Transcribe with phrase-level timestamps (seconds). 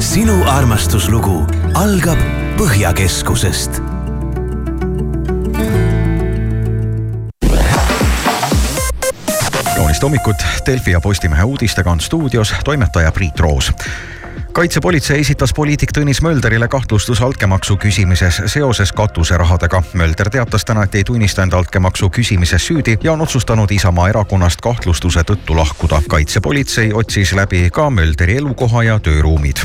[0.00, 1.42] sinu armastuslugu
[1.76, 2.20] algab
[2.56, 3.80] Põhjakeskusest
[9.76, 13.72] kaunist hommikut, Delfi ja Postimehe uudistega on stuudios toimetaja Priit Roos
[14.52, 19.82] kaitsepolitsei esitas poliitik Tõnis Mölderile kahtlustuse altkäemaksu küsimises seoses katuserahadega.
[19.94, 24.60] Mölder teatas täna, et ei tunnista enda altkäemaksu küsimises süüdi ja on otsustanud Isamaa erakonnast
[24.60, 26.02] kahtlustuse tõttu lahkuda.
[26.08, 29.56] kaitsepolitsei otsis läbi ka Mölderi elukoha ja tööruumid.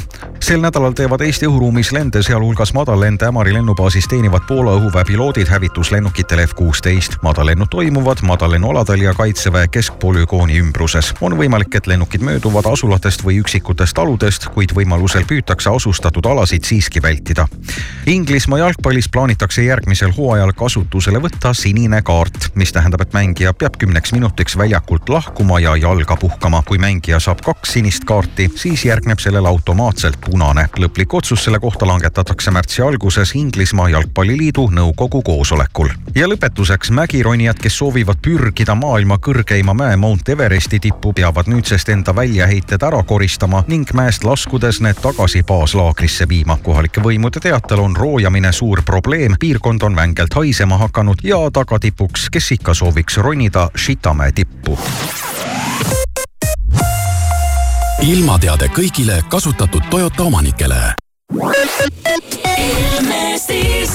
[0.46, 6.46] Sel nädalal teevad Eesti õhuruumis lende, sealhulgas madallende Ämari lennubaasis teenivad Poola õhuväe piloodid hävituslennukitele
[6.48, 7.18] F-16.
[7.22, 11.14] madallennud toimuvad madallennualadel ja kaitseväe keskpolügooni ümbruses.
[11.22, 17.02] on võimalik, et lennukid mööduvad asulatest või üksikutest taludest, kuid võimalusel püütakse asustatud alasid siiski
[17.02, 17.48] vältida.
[18.06, 24.14] Inglismaa jalgpallis plaanitakse järgmisel hooajal kasutusele võtta sinine kaart, mis tähendab, et mängija peab kümneks
[24.14, 26.64] minutiks väljakult lahkuma ja jalga puhkama.
[26.66, 30.68] kui mängija saab kaks sinist kaarti, siis järgneb sellele automaatselt punane.
[30.80, 35.90] lõplik otsus selle kohta langetatakse märtsi alguses Inglismaa jalgpalliliidu nõukogu koosolekul.
[36.16, 42.16] ja lõpetuseks mägironijad, kes soovivad pürgida maailma kõrgeima mäe Mount Everesti tippu, peavad nüüdsest enda
[42.16, 46.58] väljaheited ära koristama ning mäest laskuda asudes need tagasi baaslaagrisse viima.
[46.64, 52.52] kohalike võimude teatel on roojamine suur probleem, piirkond on vängelt haisema hakanud ja tagatipuks, kes
[52.58, 54.80] ikka sooviks ronida Šitamäe tippu
[58.04, 60.76] ilmateade kõigile kasutatud Toyota omanikele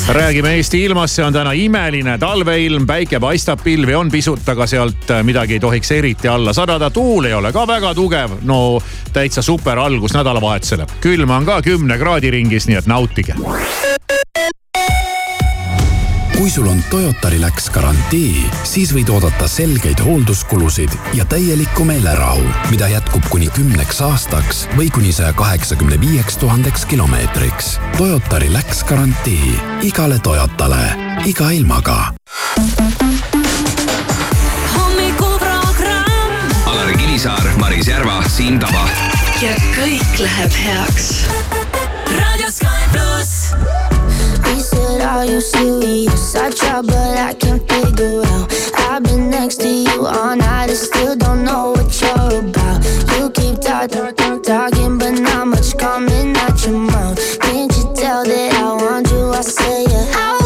[0.09, 5.11] räägime Eesti ilmast, see on täna imeline talveilm, päike paistab, pilvi on pisut, aga sealt
[5.11, 6.91] äh, midagi ei tohiks eriti alla sadada.
[6.91, 8.81] tuul ei ole ka väga tugev, no
[9.13, 10.87] täitsa super algus nädalavahetusele.
[11.01, 13.35] külma on ka kümne kraadi ringis, nii et nautige
[16.41, 22.89] kui sul on Toyota Relax garantii, siis võid oodata selgeid hoolduskulusid ja täielikku meelerahu, mida
[22.89, 27.75] jätkub kuni kümneks aastaks või kuni saja kaheksakümne viieks tuhandeks kilomeetriks.
[27.99, 29.53] Toyota Relax garantii
[29.85, 30.81] igale Toyotale,
[31.29, 31.99] iga ilmaga.
[36.65, 38.89] Alari Kivisaar, Maris Järva, Siim Taba.
[39.45, 41.13] ja kõik läheb heaks.
[42.17, 42.70] raadio Sky pluss
[45.01, 46.37] Said, Are you serious?
[46.37, 48.53] I try, but I can't figure out.
[48.77, 52.85] I've been next to you all night, I still don't know what you're about.
[53.17, 57.19] You keep talking, talking, but not much coming out your mouth.
[57.41, 59.31] Can't you tell that I want you?
[59.31, 60.40] I say, yeah.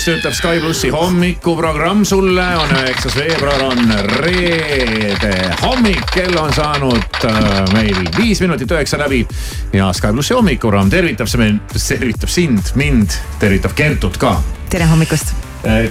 [0.00, 2.44] Hommikust, ütleb Sky plussi hommikuprogramm sulle.
[2.56, 3.92] on üheksas veebruar, on
[4.22, 5.32] reede
[5.62, 9.26] hommik, kell on saanud äh, meil viis minutit üheksa läbi.
[9.72, 14.38] ja Sky plussi hommikuprogramm tervitab see meil, tervitab sind, mind, tervitab Kertut ka.
[14.70, 15.34] tere hommikust.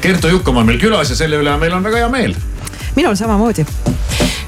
[0.02, 2.36] Kertu Jukkom on meil külas ja selle üle meil on väga hea meel.
[2.96, 3.66] minul samamoodi.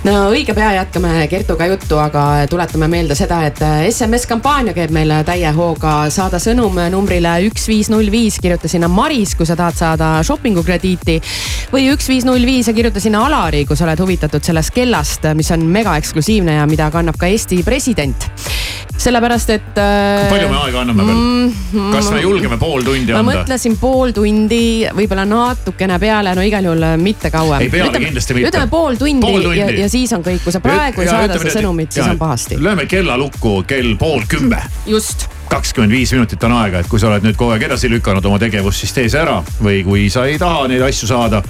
[0.08, 3.60] No õige pea jätkame Kertuga juttu, aga tuletame meelde seda, et
[3.90, 6.10] SMS-kampaania käib meil täie hooga.
[6.14, 10.64] saada sõnum numbrile üks viis null viis, kirjuta sinna Maris, kui sa tahad saada shopping'u
[10.66, 11.20] krediiti.
[11.72, 15.30] või üks viis null viis ja kirjuta sinna Alari, kui sa oled huvitatud sellest kellast,
[15.36, 18.30] mis on mega eksklusiivne ja mida kannab ka Eesti president
[19.02, 19.70] sellepärast, et.
[20.30, 21.88] palju me aega anname veel mm,?
[21.94, 23.42] kas me julgeme pool tundi ma anda?
[23.42, 24.62] mõtlesin pool tundi,
[24.98, 27.64] võib-olla natukene peale, no igal juhul mitte kauem.
[27.66, 28.52] Ei, peale ütleme, kindlasti mitte.
[28.52, 29.60] ütleme pool tundi, Pool tundi.
[29.62, 32.60] ja, ja siis on kõik, kui sa praegu ei saada seda sõnumit, siis on pahasti.
[32.62, 37.10] lööme kella lukku kell pool kümme just kakskümmend viis minutit on aega, et kui sa
[37.10, 39.42] oled nüüd kogu aeg edasi lükanud oma tegevust, siis tee see ära.
[39.62, 41.42] või kui sa ei taha neid asju saada,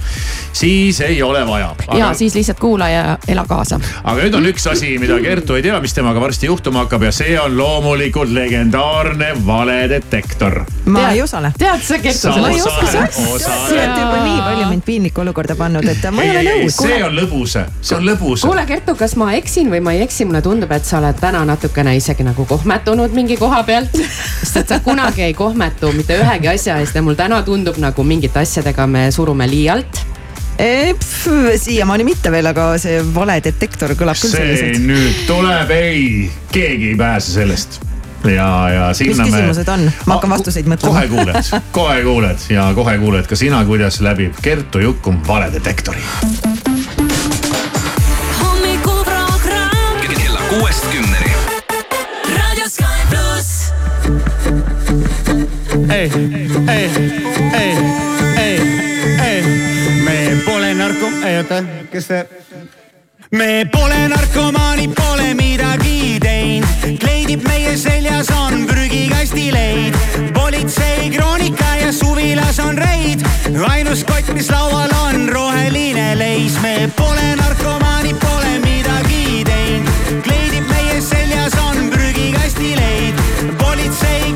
[0.52, 1.74] siis ei ole vaja.
[1.98, 3.80] ja siis lihtsalt kuula ja ela kaasa.
[4.04, 7.12] aga nüüd on üks asi, mida Kertu ei tea, mis temaga varsti juhtuma hakkab ja
[7.14, 10.64] see on loomulikult legendaarne valedetektor.
[10.84, 11.52] ma ei osale.
[11.58, 13.38] tead sa, Kertu, Sa ei oska sa osale.
[13.38, 16.76] sa olete juba nii palju mind piinlikku olukorda pannud, et ma ei ei, ole nõus.
[16.82, 18.46] see on lõbus, see on lõbus.
[18.46, 21.44] kuule, Kertu, kas ma eksin või ma ei eksi, mulle tundub, et sa oled täna
[21.46, 23.91] natukene isegi nagu kohmetunud mingi koha pealt.
[23.96, 28.04] Sest et sa kunagi ei kohmetu mitte ühegi asja eest ja mul täna tundub nagu
[28.04, 30.06] mingite asjadega me surume liialt
[30.58, 30.94] Eh,
[31.56, 34.84] siiamaani mitte veel, aga see valedetektor kõlab küll see selliselt.
[34.84, 37.80] nüüd tuleb, ei, keegi ei pääse sellest
[38.28, 39.88] ja, ja sinna Mis küsimused on?
[40.06, 40.92] Ma hakkan vastuseid mõtlema.
[40.92, 46.04] kohe kuuled, kohe kuuled ja kohe kuuled ka sina, kuidas läbib Kertu Jukum valedetektori.
[55.92, 56.10] ei,
[56.68, 56.90] ei,
[57.52, 57.76] ei,
[58.36, 58.60] ei,
[59.22, 59.42] ei,
[60.04, 62.26] me pole narko-, ei oota, kes see?
[63.32, 69.96] me pole narkomaanid, pole midagi teinud, kleidib meie seljas on prügikasti leid.
[70.34, 73.24] politsei kroonika ja suvilas on reid,
[73.68, 81.00] ainus kott, mis laual on roheline leis, me pole narkomaanid, pole midagi teinud, kleidib meie
[81.00, 83.24] seljas on prügikasti leid.
[83.58, 84.31] politsei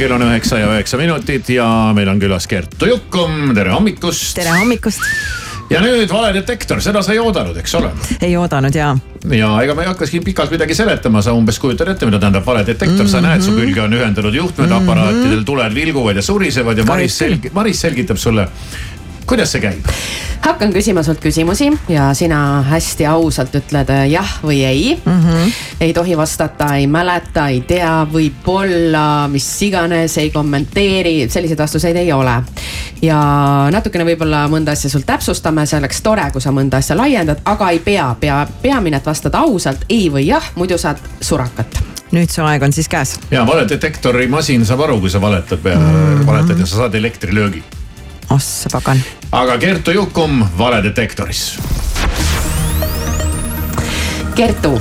[0.00, 4.32] kell on üheksa ja üheksa minutit ja meil on külas Kertu Jukum, tere hommikust.
[4.38, 5.02] tere hommikust.
[5.70, 7.90] ja nüüd valedetektor, seda sa ei oodanud, eks ole?
[8.24, 8.94] ei oodanud ja.
[9.28, 12.48] ja ega ma ei hakka siin pikalt midagi seletama, sa umbes kujutad ette, mida tähendab
[12.48, 13.12] valedetektor mm, -hmm.
[13.12, 14.88] sa näed, su külge on ühendatud juhtmed mm, -hmm.
[14.88, 18.48] aparaatidel tuled vilguvad ja surisevad ja Maris selg-, Maris selgitab sulle,
[19.30, 19.86] kuidas see käib.
[20.42, 25.20] hakkan küsima sult küsimusi ja sina hästi ausalt ütled äh, jah või ei mm.
[25.20, 25.52] -hmm.
[25.80, 32.12] ei tohi vastata, ei mäleta, ei tea, võib-olla, mis iganes, ei kommenteeri, selliseid vastuseid ei
[32.12, 32.42] ole.
[33.02, 33.20] ja
[33.72, 37.70] natukene võib-olla mõnda asja sul täpsustame, see oleks tore, kui sa mõnda asja laiendad, aga
[37.70, 42.42] ei pea, pea, peamine, et vastad ausalt ei või jah, muidu saad surakat nüüd see
[42.42, 43.14] aeg on siis käes.
[43.30, 46.26] ja valedetektori masin saab aru, kui sa valetad ja Mhm.
[46.26, 47.62] valetad ja sa saad elektrilöögi.
[48.30, 49.02] ossa pagan.
[49.32, 51.58] Aga Kertu Jukum valedetektoris.
[54.34, 54.80] Kertu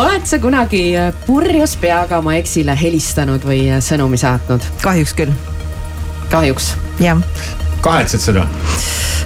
[0.00, 4.64] oled sa kunagi äh, purjus peaga oma eksile helistanud või äh, sõnumi saatnud?
[4.82, 5.32] kahjuks küll,
[6.30, 6.74] kahjuks.
[7.02, 7.22] jah.
[7.84, 8.46] kahetsed seda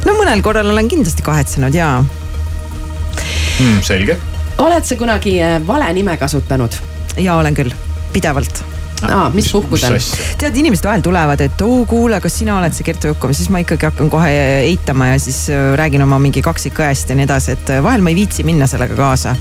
[0.04, 3.80] no mõnel korral olen kindlasti kahetsenud ja mm,?
[3.82, 4.18] selge.
[4.64, 6.72] oled sa kunagi äh, vale nime kasutanud?
[7.16, 7.72] ja olen küll,
[8.12, 8.74] pidevalt.
[9.08, 9.96] Aa, mis puhkudel?
[10.38, 13.61] tead, inimesed vahel tulevad, et oo kuule, kas sina oled see Kertu Jukum, siis ma
[13.64, 14.30] ikkagi hakkan kohe
[14.64, 18.12] eitama ja siis äh, räägin oma mingi kaksikõest ja nii edasi, et äh, vahel ma
[18.12, 19.34] ei viitsi minna sellega kaasa.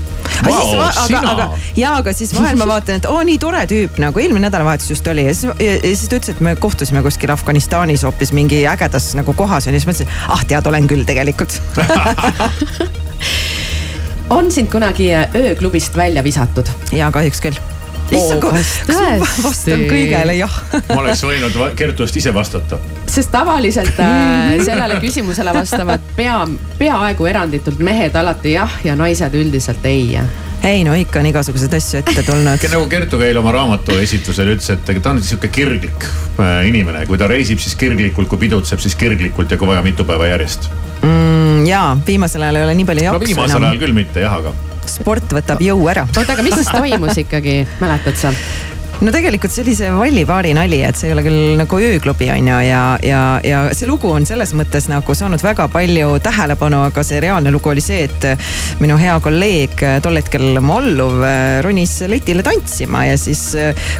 [0.44, 4.20] Vau, aga aga ja, aga siis vahel ma vaatan, et oo nii tore tüüp nagu
[4.20, 8.04] eelmine nädalavahetus just oli ja siis, ja siis ta ütles, et me kohtusime kuskil Afganistanis
[8.04, 11.60] hoopis mingi ägedas nagu kohas ja siis mõtlesin, ah tead, olen küll tegelikult.
[14.30, 16.68] on sind kunagi äh, ööklubist välja visatud?
[16.92, 17.73] ja kahjuks küll.
[18.12, 20.54] issand, kas vastan kõigele jah.
[20.88, 22.78] ma oleks võinud Kertust ise vastata.
[23.06, 26.40] sest tavaliselt äh, sellele küsimusele vastavad pea,
[26.78, 30.18] peaaegu eranditult mehed alati jah ja naised üldiselt ei.
[30.64, 32.68] ei no ikka on igasuguseid asju ette tulnud.
[32.72, 36.08] nagu Kertu Keil oma raamatu esitlusel ütles, et ta on sihuke kirglik
[36.40, 40.04] äh, inimene, kui ta reisib, siis kirglikult, kui pidutseb, siis kirglikult ja kui vaja, mitu
[40.08, 40.70] päeva järjest.
[41.02, 41.43] mm,.
[41.68, 43.82] Ja viimasel ajal ei ole nii palju no jaksu viimasel enam ajal.
[43.82, 44.54] küll mitte jah, aga
[44.88, 46.06] sport võtab jõu ära.
[46.10, 48.32] oota, aga mis siis toimus ikkagi, mäletad sa?
[49.04, 52.48] No tegelikult see oli see Vallipaari nali, et see ei ole küll nagu ööklubi on
[52.48, 57.04] ju ja, ja, ja see lugu on selles mõttes nagu saanud väga palju tähelepanu, aga
[57.04, 58.26] see reaalne lugu oli see, et
[58.80, 61.24] minu hea kolleeg, tol hetkel mu alluv,
[61.66, 63.42] ronis letile tantsima ja siis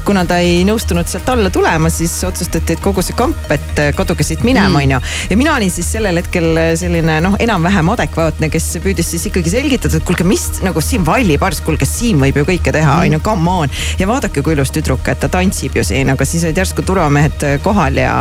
[0.07, 4.25] kuna ta ei nõustunud sealt alla tulema, siis otsustati, et kogu see kamp, et kaduge
[4.27, 5.03] siit minema, onju.
[5.31, 6.49] ja mina olin siis sellel hetkel
[6.81, 11.61] selline noh, enam-vähem adekvaatne, kes püüdis siis ikkagi selgitada, et kuulge, mis nagu siin Vallipaaris,
[11.67, 13.79] kuulge siin võib ju kõike teha, onju, come on.
[14.01, 17.47] ja vaadake, kui ilus tüdruk, et ta tantsib ju siin, aga siis olid järsku turvamehed
[17.63, 18.17] kohal ja,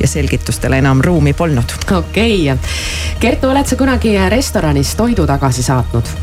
[0.00, 1.76] ja selgitustele enam ruumi polnud.
[1.92, 2.58] okei okay.,
[3.20, 6.16] Kertu, oled sa kunagi restoranis toidu tagasi saatnud?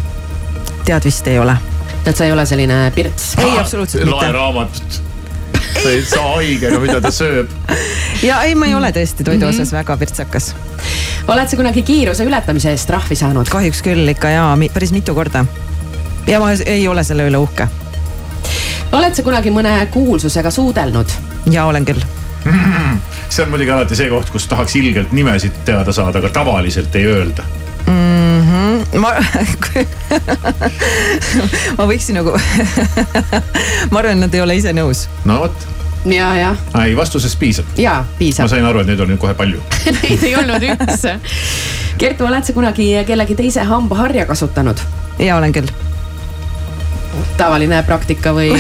[0.86, 1.58] tead vist ei ole.
[2.06, 3.34] et sa ei ole selline pirts?
[3.38, 4.32] ei, absoluutselt loe mitte.
[4.32, 5.02] raamatut.
[5.84, 7.50] ta ei saa haigega, mida ta sööb.
[8.30, 10.52] ja ei, ma ei ole tõesti toidu osas väga pirtsakas.
[11.28, 13.50] oled sa kunagi kiiruse ületamise eest trahvi saanud?
[13.50, 15.46] kahjuks küll ikka ja päris mitu korda.
[16.28, 17.68] ja ma ei ole selle üle uhke.
[18.92, 21.08] Oled sa kunagi mõne kuulsusega suudelnud?
[21.52, 22.02] ja olen küll.
[23.30, 27.06] see on muidugi alati see koht, kus tahaks ilgelt nimesid teada saada, aga tavaliselt ei
[27.06, 27.44] öelda.
[27.88, 28.42] mm.
[28.42, 29.00] -hmm.
[29.00, 29.14] ma
[31.78, 32.32] ma võiksin nagu
[33.92, 35.08] ma arvan, nad ei ole ise nõus.
[35.26, 35.68] no vot,
[36.06, 37.66] ja, jah, ei vastusest piisab.
[37.78, 38.50] ja ma piisab.
[38.50, 39.62] sain aru, et neid on nüüd kohe palju.
[40.02, 41.20] Neid ei olnud üldse.
[41.98, 44.78] Kertu, oled sa kunagi kellegi teise hambaharja kasutanud?
[45.20, 45.70] ja olen küll.
[47.38, 48.52] Tavaline praktika või?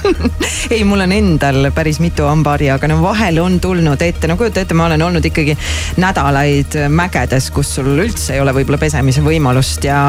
[0.70, 4.62] ei, mul on endal päris mitu hambaharja, aga no vahel on tulnud ette, no kujuta
[4.62, 5.56] ette, ma olen olnud ikkagi
[6.00, 10.00] nädalaid mägedes, kus sul üldse ei ole võib-olla pesemise võimalust ja,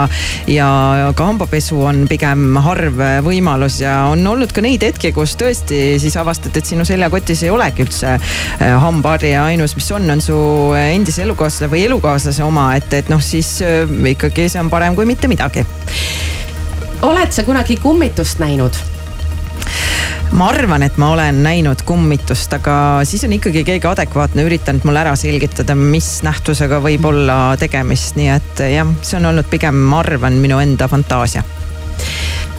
[0.50, 0.70] ja
[1.18, 6.18] ka hambapesu on pigem harv võimalus ja on olnud ka neid hetki, kus tõesti siis
[6.20, 10.38] avastad, et sinu seljakotis ei olegi üldse äh, hambaharja, ainus, mis on, on su
[10.80, 15.10] endise elukaaslase või elukaaslase oma, et, et noh, siis äh, ikkagi see on parem kui
[15.10, 15.66] mitte midagi
[17.02, 18.78] oled sa kunagi kummitust näinud?
[20.32, 22.76] ma arvan, et ma olen näinud kummitust, aga
[23.08, 28.30] siis on ikkagi keegi adekvaatne üritanud mulle ära selgitada, mis nähtusega võib olla tegemist, nii
[28.32, 31.44] et jah, see on olnud pigem, ma arvan, minu enda fantaasia.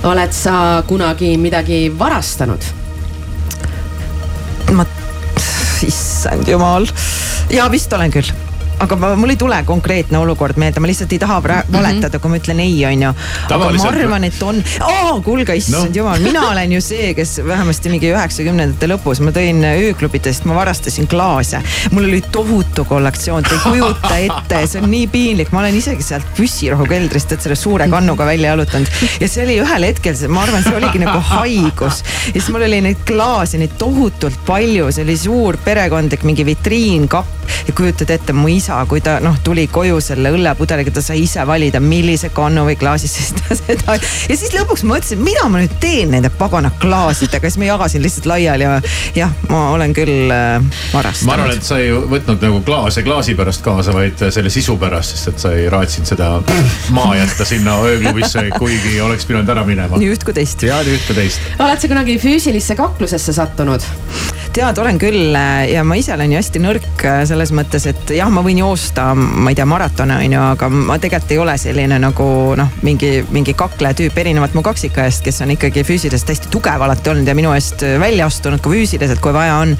[0.04, 2.70] oled sa kunagi midagi varastanud?
[4.76, 4.86] ma,
[5.88, 6.86] issand jumal,
[7.50, 8.51] ja vist olen küll
[8.82, 12.30] aga ma, mul ei tule konkreetne olukord meelde, ma lihtsalt ei taha pra- valetada, kui
[12.32, 13.12] ma ütlen ei, onju.
[13.48, 14.62] aga ma arvan, et on,
[15.24, 15.84] kuulge, issand No.
[15.88, 15.94] no.
[15.96, 21.06] jumal, mina olen ju see, kes vähemasti mingi üheksakümnendate lõpus, ma tõin ööklubidest, ma varastasin
[21.08, 21.62] klaase.
[21.92, 26.04] mul oli tohutu kollektsioon, te ei kujuta ette, see on nii piinlik, ma olen isegi
[26.06, 28.90] sealt püssirohu keldrist, et selle suure kannuga välja jalutanud.
[29.20, 32.02] ja see oli ühel hetkel, ma arvan, see oligi nagu haigus.
[32.28, 37.28] ja siis mul oli neid klaase, neid tohutult palju, see oli suur perekondlik mingi vitriinkapp
[37.68, 41.44] ja kujutad ette, mu isa, kui ta noh, tuli koju selle õllepudeliga, ta sai ise
[41.48, 43.96] valida, millise kannu või klaasi siis ta seda.
[43.96, 48.28] ja siis lõpuks mõtlesin, mida ma nüüd teen nende pagana klaasidega, siis ma jagasin lihtsalt
[48.30, 48.78] laiali ja
[49.16, 50.58] jah, ma olen küll äh,
[50.92, 51.30] varastanud.
[51.30, 55.16] ma arvan, et sa ei võtnud nagu klaase klaasi pärast kaasa, vaid selle sisu pärast,
[55.16, 56.30] sest et sa ei raatsinud seda
[56.94, 60.00] maha jätta sinna ööklubisse, kuigi oleks pidanud ära minema.
[60.00, 60.62] nii üht kui teist.
[60.66, 61.52] ja nii üht kui teist.
[61.62, 63.84] oled sa kunagi füüsilisse kaklusesse sattunud?
[64.52, 68.12] tead, olen küll äh, ja ma ise olen ju hästi nõrk äh, selles mõttes, et
[68.12, 71.56] jah, ma võin joosta, ma ei tea, maratone on ju, aga ma tegelikult ei ole
[71.60, 72.26] selline nagu
[72.58, 77.12] noh, mingi, mingi kakleja tüüp, erinevalt mu kaksikõest, kes on ikkagi füüsiliselt hästi tugev alati
[77.12, 79.76] olnud ja minu eest välja astunud ka füüsiliselt, kui vaja on.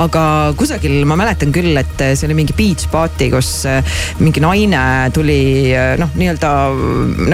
[0.00, 0.24] aga
[0.58, 4.82] kusagil ma mäletan küll, et see oli mingi beach party, kus äh, mingi naine
[5.14, 5.40] tuli
[6.00, 6.54] noh, nii-öelda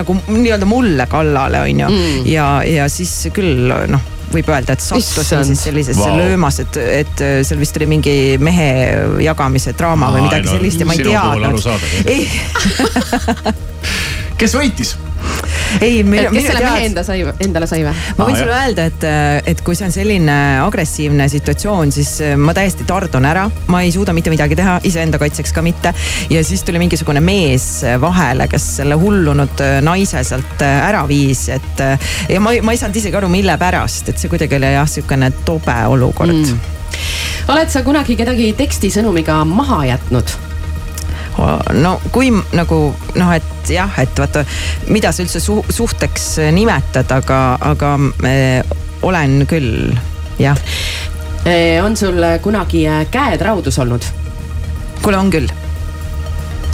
[0.00, 2.28] nagu nii-öelda mulle kallale, on ju mm.
[2.32, 6.18] ja, ja siis küll noh võib öelda, et sattusin siis sellisesse wow.
[6.18, 8.68] löömas, et, et seal vist oli mingi mehe
[9.24, 11.56] jagamise draama Aa, või midagi no, sellist ja ma ei teadnud.
[12.10, 12.22] ei
[14.40, 14.96] kes võitis?
[15.80, 16.28] Ei, meil.
[16.32, 17.94] kes selle mehe enda sai, endale sai või?
[18.18, 19.06] ma võin sulle öelda, et,
[19.52, 23.92] et kui see on selline agressiivne situatsioon, siis äh, ma täiesti tardun ära, ma ei
[23.94, 25.92] suuda mitte midagi teha, iseenda kaitseks ka mitte.
[26.30, 27.68] ja siis tuli mingisugune mees
[28.00, 31.84] vahele, kes selle hullunud äh, naise sealt äh, ära viis, et
[32.30, 35.32] ja ma, ma ei saanud isegi aru, mille pärast, et see kuidagi oli jah, sihukene
[35.46, 36.74] tobe olukord mm.
[37.54, 40.45] oled sa kunagi kedagi tekstisõnumiga maha jätnud?
[41.76, 42.78] No kui nagu
[43.16, 44.44] noh, et jah, et vaata,
[44.92, 47.40] mida sa üldse su suhteks nimetad, aga,
[47.72, 47.92] aga
[48.26, 48.76] äh,
[49.06, 49.92] olen küll,
[50.40, 50.58] jah.
[51.46, 54.08] Eh, on sul kunagi äh, käed raudus olnud?
[55.02, 55.48] kuule, on küll.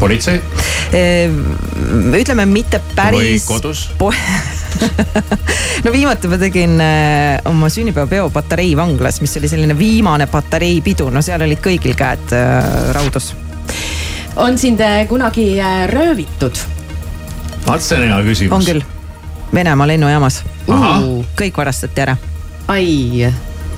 [0.01, 0.41] politsei?
[0.93, 3.47] ütleme mitte päris.
[3.47, 3.87] või kodus
[5.85, 6.81] no viimati ma tegin
[7.49, 12.35] oma sünnipäevapeo Patarei vanglas, mis oli selline viimane Patarei pidu, no seal olid kõigil käed
[12.97, 13.33] raudus
[14.37, 16.57] on sind äh, kunagi äh, röövitud?
[17.67, 18.57] vaat see on hea küsimus.
[18.57, 18.83] on küll,
[19.55, 20.43] Venemaa lennujaamas.
[21.37, 22.17] kõik varastati ära.
[22.69, 23.21] ai.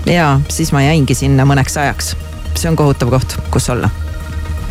[0.06, 2.16] ja siis ma jäingi sinna mõneks ajaks.
[2.54, 3.90] see on kohutav koht, kus olla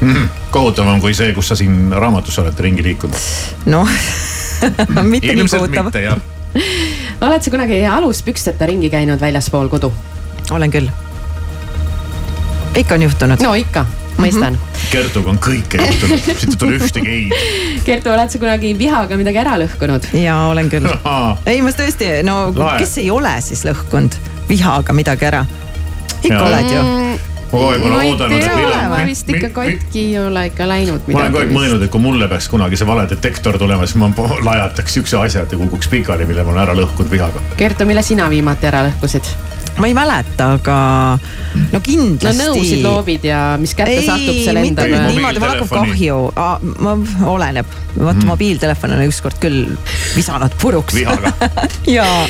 [0.01, 0.29] mm,.
[0.51, 3.17] kohutavam kui see, kus sa siin raamatus oled ringi liikunud.
[3.65, 3.89] noh
[5.13, 5.91] mitte nii kohutav.
[7.21, 9.93] oled sa kunagi aluspüksteta ringi käinud väljaspool kodu?
[10.51, 10.87] olen küll.
[12.75, 13.43] ikka on juhtunud.
[13.43, 13.85] no ikka
[14.17, 14.59] mõistan mm.
[14.59, 14.89] -hmm.
[14.93, 17.79] Kertuga on kõike juhtunud, siit ei tule ühtegi ei.
[17.85, 20.07] Kertu, oled sa kunagi vihaga midagi ära lõhkunud?
[20.13, 20.87] ja olen küll.
[21.45, 22.79] ei, ma tõesti, no Lae.
[22.83, 24.17] kes ei ole siis lõhkunud
[24.49, 25.45] vihaga midagi ära?
[26.23, 26.43] ikka ja.
[26.47, 27.03] oled ju mm
[27.53, 28.85] ma kogu aeg olen oodanud, et millal.
[28.89, 31.07] ma vist ikka katki ei ole ikka läinud.
[31.07, 34.09] ma olen kogu aeg mõelnud, et kui mulle peaks kunagi see valedetektor tulema, siis ma
[34.49, 37.43] lajataks siukse asja, et ei kukuks pikali, mille ma olen ära lõhkunud vihaga.
[37.59, 39.29] Kertu, mille sina viimati ära lõhkusid?
[39.77, 40.77] Ma ei mäleta, aga
[41.73, 42.37] no kindlasti.
[42.37, 44.89] no nõusid loobid ja mis kätte ei, satub, see lendab.
[44.91, 46.17] niimoodi, mul hakkab kahju,
[46.83, 46.95] ma,
[47.33, 47.77] oleneb.
[47.97, 48.27] vaata mm.
[48.29, 49.65] mobiiltelefon on ükskord küll
[50.17, 50.97] visanud puruks.
[50.97, 51.33] vihaga
[51.97, 52.25] jaa.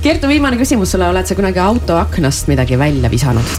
[0.00, 3.58] Kertu, viimane küsimus sulle, oled sa kunagi auto aknast midagi välja visanud?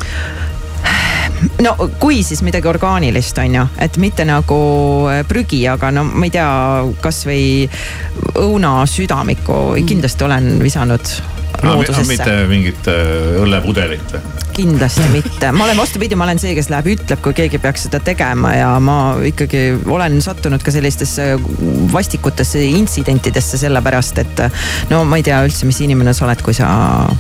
[1.62, 4.62] no kui, siis midagi orgaanilist, on ju, et mitte nagu
[5.12, 6.50] äh, prügi, aga no ma ei tea,
[7.04, 7.46] kasvõi
[8.42, 9.92] õunasüdamiku mm.
[9.94, 11.14] kindlasti olen visanud
[11.64, 12.08] loodusesse.
[12.10, 14.40] mitte mingit äh, õllepudelit või?
[14.52, 18.02] kindlasti mitte, ma olen vastupidi, ma olen see, kes läheb, ütleb, kui keegi peaks seda
[18.04, 21.30] tegema ja ma ikkagi olen sattunud ka sellistesse
[21.94, 24.44] vastikutesse intsidentidesse sellepärast, et
[24.92, 26.68] no ma ei tea üldse, mis inimene sa oled, kui sa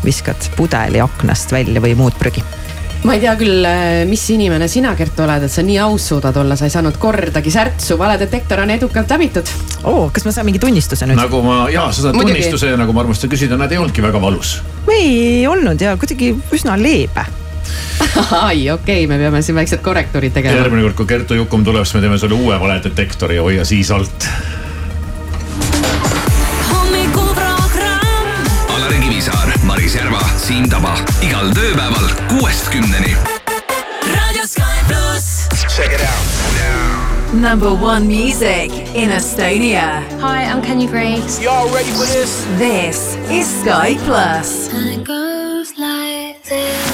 [0.03, 2.43] viskad pudeli aknast välja või muud prügi
[3.03, 6.37] ma ei tea küll, äh, mis inimene sina, Kertu, oled, et sa nii aus suudad
[6.37, 9.49] olla, sa ei saanud kordagi särtsu, valedetektor on edukalt läbitud.
[9.89, 11.17] oo, kas ma saan mingi tunnistuse nüüd?
[11.17, 12.37] nagu ma, jaa, sa saad Muidugi.
[12.37, 14.59] tunnistuse ja nagu ma armastasin küsida, näed, ei olnudki väga valus.
[14.91, 17.25] ei olnud ja kuidagi üsna leebe
[18.45, 20.61] ai, okei okay,, me peame siin väiksed korrektuurid tegema.
[20.61, 23.91] järgmine kord, kui Kertu Jukum tuleb, siis me teeme sulle uue valedetektori ja hoia siis
[23.91, 24.29] alt
[29.71, 32.10] Maris Järva, Siim Taba igal tööpäeval
[32.41, 33.15] kuuest kümneni.
[34.15, 35.47] raadio Sky pluss.
[35.75, 36.25] Check it out
[36.57, 37.49] now.
[37.49, 40.01] Number one music in Estonia.
[40.21, 41.43] Hi, I'm Kenny Grace.
[41.43, 42.45] Y'all ready for this?
[42.57, 44.73] This is Sky Plus.
[44.73, 46.90] And it goes like this.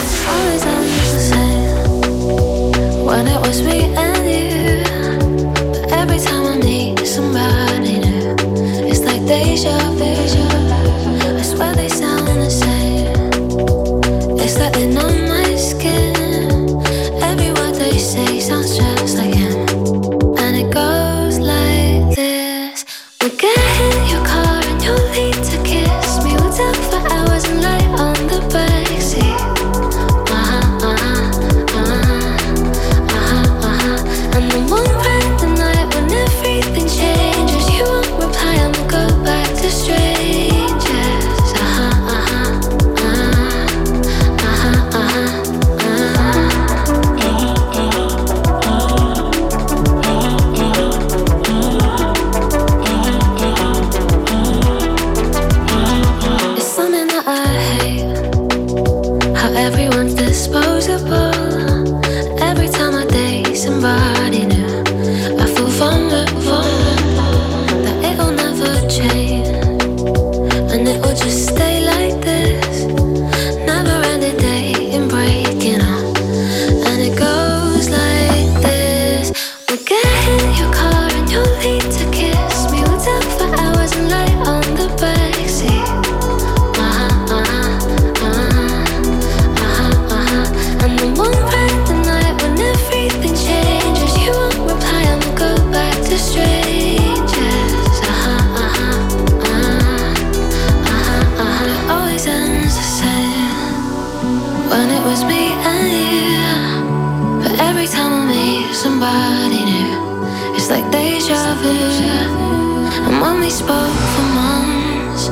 [113.48, 115.30] We spoke for months,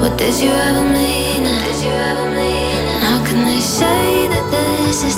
[0.00, 1.44] what did you ever mean?
[1.44, 5.16] And how can they say that this is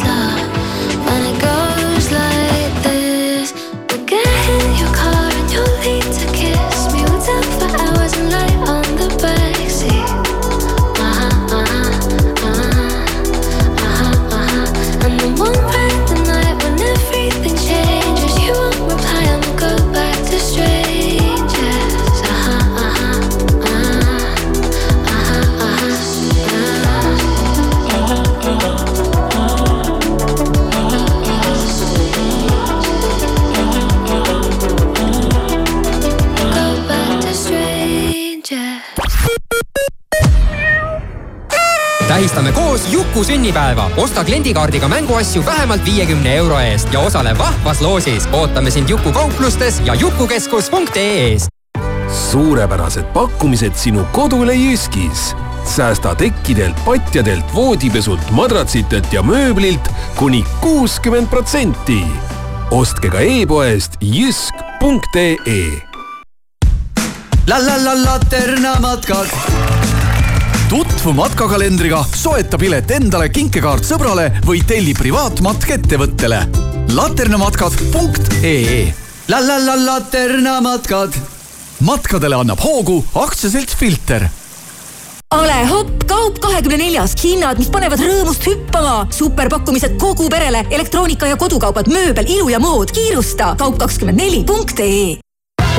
[43.20, 43.90] Juku sünnipäeva.
[43.96, 48.28] osta kliendikaardiga mänguasju vähemalt viiekümne euro eest ja osale vahvas loosis.
[48.32, 51.48] ootame sind Juku kauplustes ja jukukeskus.ee-s.
[52.30, 55.36] suurepärased pakkumised sinu kodule Jyskis.
[55.76, 62.04] säästa tekkidelt, patjadelt, voodipesult, madratsitelt ja mööblilt kuni kuuskümmend protsenti.
[62.70, 65.82] ostke ka e-poest jysk.ee.
[67.46, 69.28] la la la Laterna matkad
[71.00, 76.40] tutvu matkakalendriga, soeta pilet endale, kinkekaart sõbrale või telli privaatmatk ettevõttele.
[76.92, 78.82] laternamatkad.ee
[79.32, 81.16] la la la Laterna matkad.
[81.80, 84.28] matkadele annab hoogu aktsiaselts Filter
[85.30, 89.06] Ale hopp, kaup kahekümne neljas, hinnad, mis panevad rõõmust hüppama.
[89.10, 92.92] superpakkumised kogu perele, elektroonika ja kodukaubad, mööbel, ilu ja mood.
[92.92, 95.29] kiirusta kaup24.ee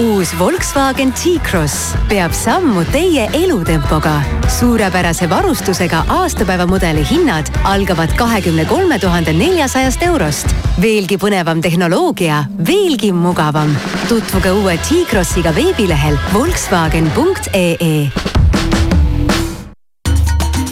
[0.02, 4.22] uus Volkswagen T-Cross peab sammu teie elutempoga.
[4.60, 10.48] suurepärase varustusega aastapäevamudeli hinnad algavad kahekümne kolme tuhande neljasajast eurost.
[10.82, 13.76] veelgi põnevam tehnoloogia, veelgi mugavam.
[14.10, 18.12] tutvuge uue T-Crossiga veebilehel Volkswagen.ee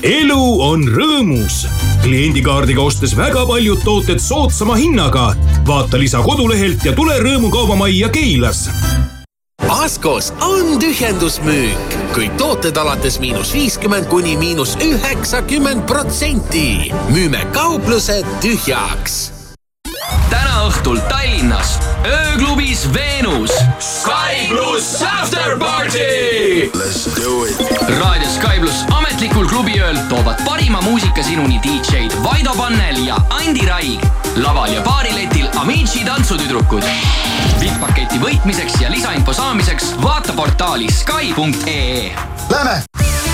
[0.04, 1.68] elu on rõõmus.
[2.02, 5.36] kliendikaardiga ostes väga paljud tooted soodsama hinnaga.
[5.68, 8.70] vaata lisa kodulehelt ja tule Rõõmukaubamajja Keilas.
[9.69, 16.89] Askos on tühjendusmüük, kõik tooted alates miinus viiskümmend kuni miinus üheksakümmend protsenti.
[17.13, 19.38] müüme kauplused tühjaks
[20.30, 23.52] täna õhtul Tallinnas ööklubis Veenus.
[23.82, 26.70] Sky pluss after party.
[26.74, 27.60] Let's do it.
[28.00, 34.06] raadio Sky pluss ametlikul klubiööl toovad parima muusika sinuni DJ-d Vaido Pannel ja Andi Raig.
[34.36, 36.86] laval ja baariletil Amici tantsutüdrukud.
[37.60, 42.15] VIP-paketi võitmiseks ja lisainfo saamiseks vaata portaali Sky.ee.
[42.50, 43.29] Lähme!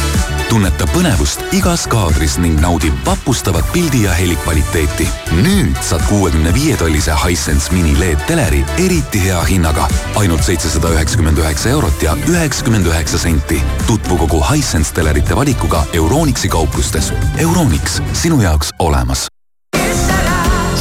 [0.55, 5.03] Tunneta põnevust igas kaadris ning naudi vapustavat pildi ja heli kvaliteeti.
[5.35, 9.87] nüüd saad kuuekümne viie tollise Hisense mini LED teleri eriti hea hinnaga.
[10.15, 13.59] ainult seitsesada üheksakümmend üheksa eurot ja üheksakümmend üheksa senti.
[13.87, 17.11] tutvu kogu Hisense telerite valikuga Euronixi kauplustes.
[17.37, 19.27] Euronix, sinu jaoks olemas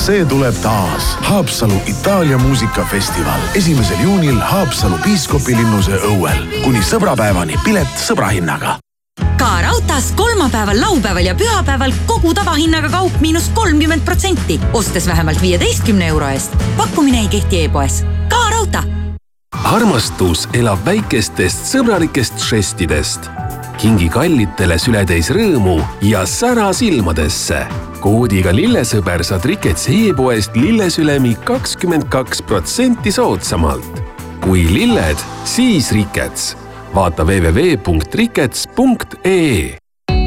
[0.05, 1.17] see tuleb taas.
[1.21, 8.84] Haapsalu Itaalia muusikafestival esimesel juunil Haapsalu piiskopilinnuse õuel kuni sõbrapäevani pilet sõbrahinnaga
[9.95, 16.29] raudtees kolmapäeval, laupäeval ja pühapäeval kogu tavahinnaga kaup miinus kolmkümmend protsenti, ostes vähemalt viieteistkümne euro
[16.29, 16.53] eest.
[16.77, 18.05] pakkumine ei kehti e-poes.
[18.29, 18.81] ka raudtee.
[19.65, 23.31] armastus elab väikestest sõbralikest žestidest.
[23.79, 27.67] kingi kallitele sületäis rõõmu ja sära silmadesse.
[28.01, 34.03] koodiga lillesõber saad Riketsi e-poest lillesülemi kakskümmend kaks protsenti soodsamalt.
[34.41, 36.57] kui lilled, siis Rikets
[36.95, 39.84] vaata www.rikets.ee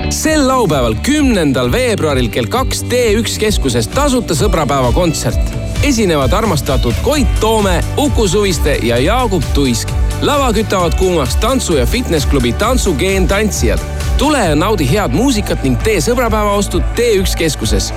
[0.09, 5.39] sel laupäeval, kümnendal veebruaril kell kaks T1 keskuses tasuta sõbrapäeva kontsert.
[5.83, 9.89] esinevad armastatud Koit Toome, Uku Suviste ja Jaagup Tuisk.
[10.21, 13.79] lava kütavad kuumaks tantsu- ja fitnessklubi Tantsugeen tantsijad.
[14.17, 17.93] tule ja naudi head muusikat ning tee sõbrapäevaostud T1 keskuses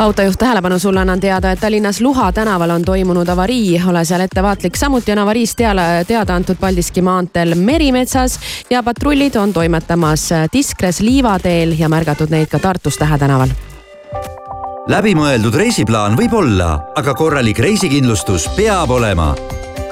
[0.00, 4.76] autojuht tähelepanu sulle annan teada, et Tallinnas Luha tänaval on toimunud avarii, ole seal ettevaatlik.
[4.76, 11.74] samuti on avariist teada, teada antud Paldiski maanteel Merimetsas ja patrullid on toimetamas Diskres liivateel
[11.78, 13.52] ja märgatud neid ka Tartus Tähe tänaval
[14.88, 19.34] läbimõeldud reisiplaan võib olla, aga korralik reisikindlustus peab olema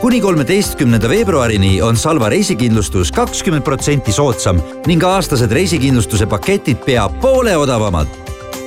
[0.00, 7.56] kuni kolmeteistkümnenda veebruarini on Salva reisikindlustus kakskümmend protsenti soodsam ning aastased reisikindlustuse paketid pea poole
[7.56, 8.06] odavamad.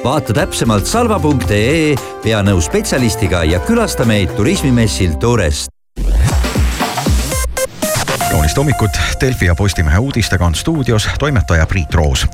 [0.04, 5.70] Vaata täpsemalt salva.ee, pea nõu spetsialistiga ja külasta meid turismimessil Tourest
[8.32, 12.26] kaunist hommikut, Delfi ja Postimehe uudistega on stuudios toimetaja Priit Roos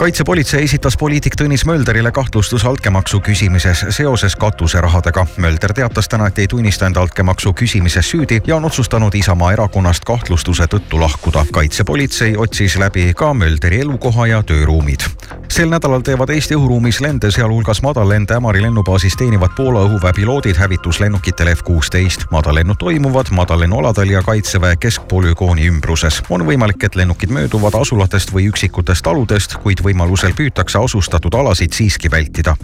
[0.00, 5.26] kaitsepolitsei esitas poliitik Tõnis Möldrile kahtlustuse altkäemaksu küsimises seoses katuserahadega.
[5.36, 10.04] Mölder teatas täna, et ei tunnista enda altkäemaksu küsimises süüdi ja on otsustanud Isamaa erakonnast
[10.08, 11.44] kahtlustuse tõttu lahkuda.
[11.52, 15.04] kaitsepolitsei otsis läbi ka Mölderi elukoha ja tööruumid.
[15.48, 21.54] sel nädalal teevad Eesti õhuruumis lende, sealhulgas madallende Ämari lennubaasis teenivad Poola õhuväe piloodid hävituslennukitele
[21.54, 22.30] F-16.
[22.30, 26.22] madallennud toimuvad madallennualadel ja kaitseväe keskpolügooni ümbruses.
[26.30, 31.74] on võimalik, et lennukid mööduvad asulatest või üksikutest taludest, kuid või võimalusel püütakse asustatud alasid
[31.74, 32.56] siiski vältida.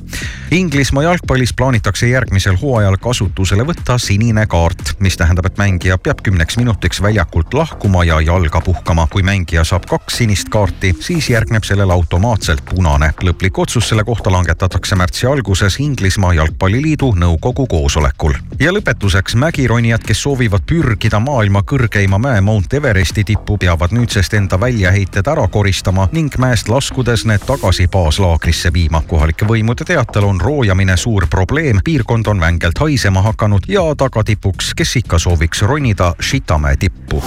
[0.51, 6.59] Inglismaa jalgpallis plaanitakse järgmisel hooajal kasutusele võtta sinine kaart, mis tähendab, et mängija peab kümneks
[6.61, 9.07] minutiks väljakult lahkuma ja jalga puhkama.
[9.11, 13.13] kui mängija saab kaks sinist kaarti, siis järgneb sellele automaatselt punane.
[13.23, 18.35] lõplik otsus selle kohta langetatakse märtsi alguses Inglismaa Jalgpalliliidu nõukogu koosolekul.
[18.61, 24.61] ja lõpetuseks mägironijad, kes soovivad pürgida maailma kõrgeima mäe Mount Everesti tippu, peavad nüüdsest enda
[24.61, 29.01] väljaheited ära koristama ning mäest laskudes asudes need tagasi baaslaagrisse viima.
[29.09, 34.97] kohalike võimude teatel on roojamine suur probleem, piirkond on vängelt haisema hakanud ja tagatipuks, kes
[34.97, 37.23] ikka sooviks ronida Šitamäe tippu.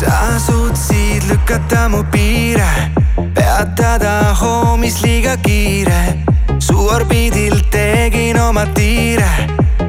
[0.00, 2.90] sa suutsid lükata mu piire,
[3.34, 6.24] peatada hoomis liiga kiire.
[6.58, 9.30] su orbiidil tegin oma tiire,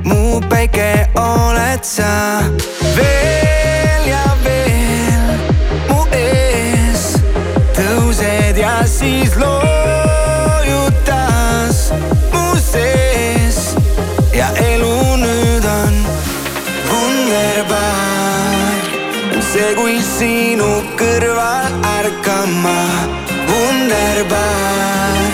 [0.04, 2.44] mu päike oled sa
[2.96, 3.67] veel
[20.18, 22.80] sinu kõrval ärkama,
[23.50, 25.28] wunderbar.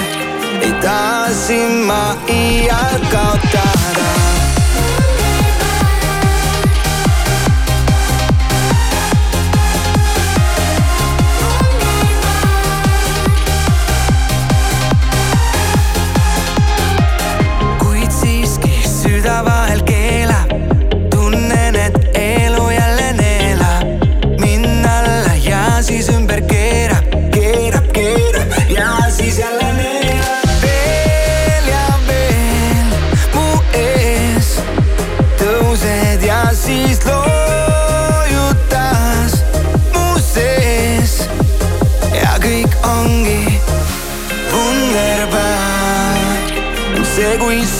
[0.66, 3.73] ei taha sind ma iial kaotada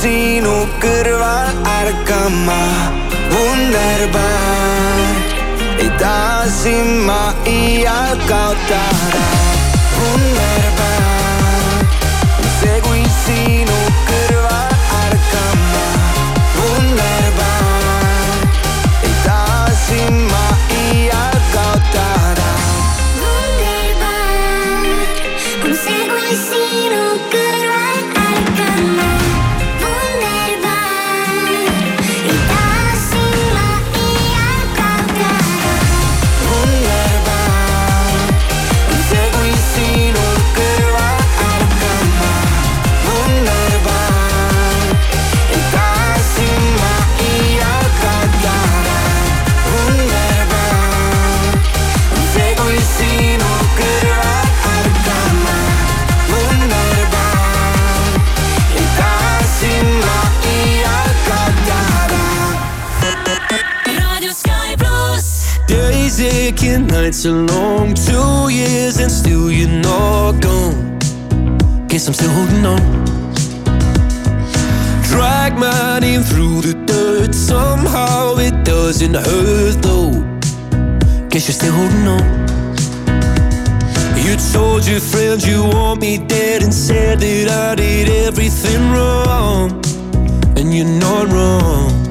[0.04, 2.64] sinu kõrval ärkama,
[3.32, 5.16] wunderbar.
[5.80, 9.26] ei taha sind ma iial kaotada,
[9.96, 10.73] wunderbar.
[67.24, 70.98] Nights are long, two years and still you're not gone.
[71.88, 73.06] Guess I'm still holding on.
[75.04, 80.12] Drag my name through the dirt, somehow it doesn't hurt though.
[81.30, 82.44] Guess you're still holding on.
[84.18, 89.82] You told your friends you want me dead and said that I did everything wrong.
[90.58, 92.03] And you're not wrong.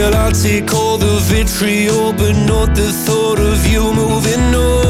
[0.00, 4.89] Well, I'll take all the vitriol, but not the thought of you moving on.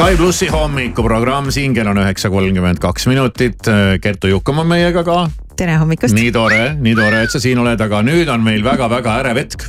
[0.00, 3.66] Sky plussi hommikuprogramm siin, kell on üheksa kolmkümmend kaks minutit.
[4.00, 5.26] Kertu Jukum on meiega ka.
[5.60, 6.14] tere hommikust.
[6.16, 9.66] nii tore, nii tore, et sa siin oled, aga nüüd on meil väga-väga ärev hetk.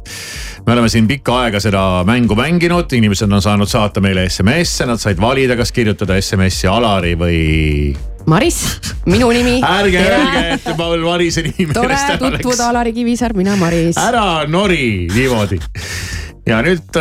[0.65, 5.03] me oleme siin pikka aega seda mängu mänginud, inimesed on saanud saata meile SMS-e, nad
[5.03, 7.41] said valida, kas kirjutada SMS-i Alari või
[8.25, 8.63] Maris,
[9.11, 9.59] minu nimi.
[9.81, 11.73] ärge öelge, et ma olen Marise nimi.
[11.75, 13.99] tore tutvuda, Alari Kivisaar, mina Maris.
[13.99, 15.59] ära nori niimoodi
[16.47, 16.97] ja nüüd,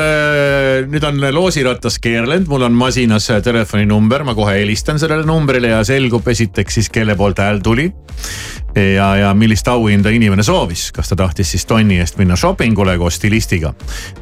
[0.90, 6.28] nüüd on loosirattas keerlenud, mul on masinas telefoninumber, ma kohe helistan sellele numbrile ja selgub
[6.28, 7.90] esiteks siis, kelle poolt hääl tuli.
[8.76, 13.16] ja, ja millist auhinda inimene soovis, kas ta tahtis siis tonni eest minna shoppingule koos
[13.18, 13.72] stilistiga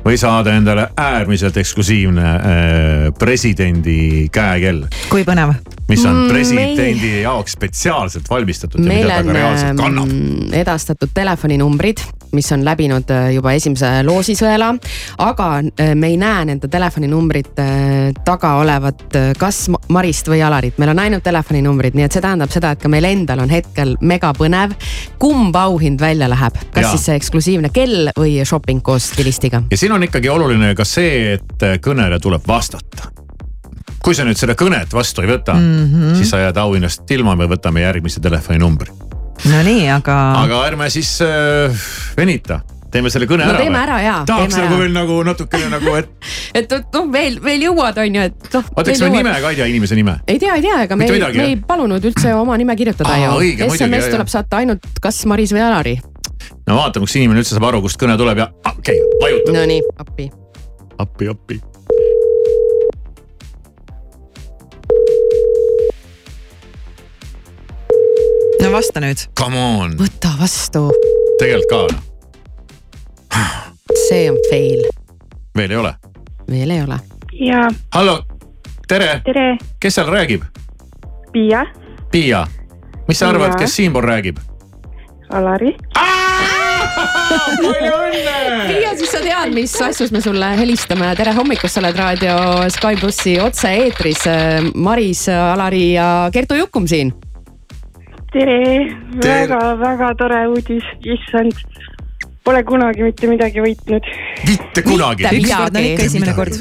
[0.04, 5.52] või saada endale äärmiselt eksklusiivne äh, presidendi käekell, kui põnev.
[5.88, 10.10] mis on Mm, presidendi jaoks spetsiaalselt valmistatud ja meil mida ta ka on reaalselt kannab.
[10.10, 12.02] ähm, edastatud telefoninumbrid,
[12.32, 14.72] mis on läbinud äh, juba esimese loosisõela,
[15.18, 20.42] aga äh, me ei näe nende telefoninumbrite äh, taga olevat äh, kas Ma- Marist või
[20.44, 23.52] Alarit, meil on ainult telefoninumbrid, nii et see tähendab seda, et ka meil endal on
[23.52, 24.74] hetkel megapõnev,
[25.20, 26.94] kumb auhind välja läheb, kas Jaa.
[26.94, 29.62] siis see eksklusiivne kell või shopping koos stilistiga.
[29.70, 33.10] ja siin on ikkagi oluline ka see, et kõnele tuleb vastata.
[34.02, 35.84] kui sa nüüd seda kõnet vastu ei võta mm.
[35.84, 36.16] -hmm.
[36.16, 38.92] siis sa jääd auhinnast ilma, me võtame järgmise telefoninumbri.
[39.44, 40.16] Nonii, aga.
[40.42, 41.74] aga ärme siis äh,
[42.16, 42.60] venita,
[42.92, 43.62] teeme selle kõne No ära.
[43.62, 47.66] teeme ära, jaa, tahaks teeme nagu veel nagu natukene nagu, et et noh, veel, veel
[47.68, 48.68] jõuad, on ju, et noh.
[48.74, 50.18] oota, eks me nime ka ei tea, inimese nime.
[50.26, 52.76] ei tea, ei tea, ega me Mitte ei, midagi, me ei palunud üldse oma nime
[52.78, 55.96] kirjutada ju SMS tuleb saata ainult kas Maris või Alari.
[56.66, 59.58] no vaatame, kas inimene üldse saab aru, kust kõne tuleb ja ah, okei okay,, vajutab.
[59.58, 60.30] Nonii, appi.
[60.98, 61.60] appi, appi.
[68.62, 69.28] no vasta nüüd.
[69.38, 70.88] Come on, võta vastu,
[71.40, 72.02] tegelikult ka,
[74.08, 74.82] see on fail,
[75.56, 75.94] veel ei ole.
[76.50, 76.98] veel ei ole.
[77.32, 78.18] jaa, hallo,
[78.88, 80.44] tere, tere, kes seal räägib?
[81.32, 81.66] Piia,
[82.10, 82.46] Piia,
[83.08, 84.38] mis sa arvad, kes siinpool räägib?
[85.30, 85.74] Alari.
[87.68, 88.36] palju õnne.
[88.68, 91.10] Piia, siis sa tead, mis asjus me sulle helistame.
[91.16, 92.36] tere hommikust, sa oled raadio
[92.72, 94.24] Sky plussi otse-eetris.
[94.74, 97.12] Maris, Alari ja Kertu Jukum siin.
[98.32, 98.58] tere,
[99.20, 101.52] tere., väga-väga tore uudis, issand.
[102.48, 104.06] Pole kunagi mitte midagi võitnud.
[104.48, 105.26] mitte kunagi.
[105.36, 106.54] ükskord on ikka esimene kord.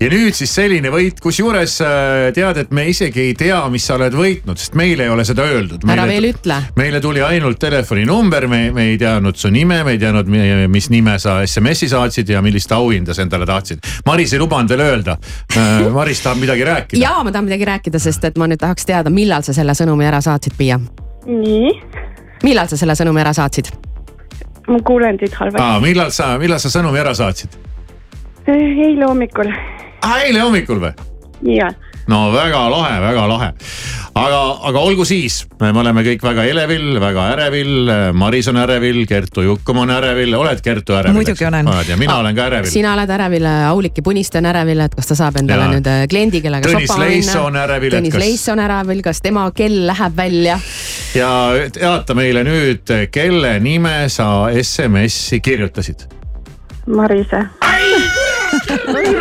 [0.00, 3.98] ja nüüd siis selline võit, kusjuures äh, tead, et me isegi ei tea, mis sa
[3.98, 5.84] oled võitnud, sest meile ei ole seda öeldud.
[5.84, 6.56] ära veel ütle.
[6.80, 10.32] meile tuli ainult telefoninumber, me, me ei teadnud su nime, me ei teadnud,
[10.72, 13.84] mis nime sa SMS-i saatsid ja millist auhinda sa endale tahtsid.
[14.08, 15.18] Maris ei lubanud veel öelda.
[15.92, 17.02] Maris tahab midagi rääkida.
[17.04, 20.08] ja ma tahan midagi rääkida, sest et ma nüüd tahaks teada, millal sa selle sõnumi
[20.08, 20.80] ära saatsid, Piia.
[21.28, 21.76] nii,
[22.48, 23.89] millal sa selle sõnumi ära saatsid?
[24.70, 25.82] Ma kuulen teid halvasti.
[25.84, 27.56] millal sa, millal sa sõnumi ära saatsid?
[28.50, 29.52] eile hommikul.
[30.02, 30.92] ah, eile hommikul või?
[31.56, 31.70] ja,
[32.10, 33.48] no väga lahe, väga lahe.
[34.20, 34.38] aga,
[34.68, 37.90] aga olgu siis, me oleme kõik väga elevil, väga ärevil.
[38.18, 41.16] Maris on ärevil, Kertu Jukkum on ärevil, oled Kertu ärevil?
[41.20, 41.70] Muidugi olen.
[41.88, 42.70] ja mina olen ka ärevil.
[42.70, 45.74] sina oled ärevil, Auliki Puniste on ärevil, et kas ta saab endale Jaa.
[45.76, 49.46] nüüd äh, kliendi, kellega Tõnis Leisso on ärevil, Tõnis kas- Leisso on ärevil, kas tema
[49.56, 50.58] kell läheb välja?
[51.14, 51.30] ja
[51.72, 56.08] teata meile nüüd, kelle nime sa SMS-i kirjutasid.
[56.90, 57.46] Marise.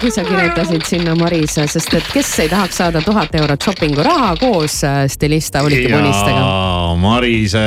[0.00, 4.30] muidugi sa kirjutasid sinna Marise, sest et kes ei tahaks saada tuhat eurot shopping'u raha
[4.40, 6.38] koos äh, stilist Auliki Punistega.
[6.38, 7.64] ja Marise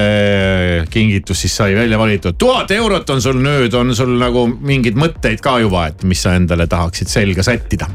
[0.89, 2.34] kingitus siis sai välja valitud.
[2.38, 6.34] tuhat eurot on sul nüüd, on sul nagu mingeid mõtteid ka juba, et mis sa
[6.34, 7.91] endale tahaksid selga sättida?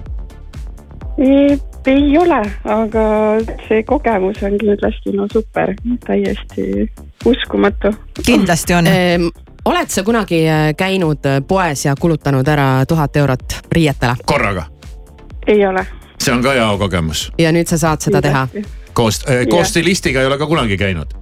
[1.19, 3.05] ei ole, aga
[3.67, 5.75] see kogemus on kindlasti no super,
[6.07, 6.87] täiesti
[7.27, 7.91] uskumatu.
[8.23, 8.95] kindlasti on.
[9.69, 14.67] Oled sa kunagi äh, käinud äh, poes ja kulutanud ära tuhat eurot riietele korraga,
[15.47, 15.87] ei ole.
[16.23, 17.29] see on ka hea kogemus.
[17.39, 18.47] ja nüüd sa saad seda teha?
[18.93, 19.47] koos, Jah.
[19.51, 21.15] koos stilistiga ei ole ka kunagi käinud.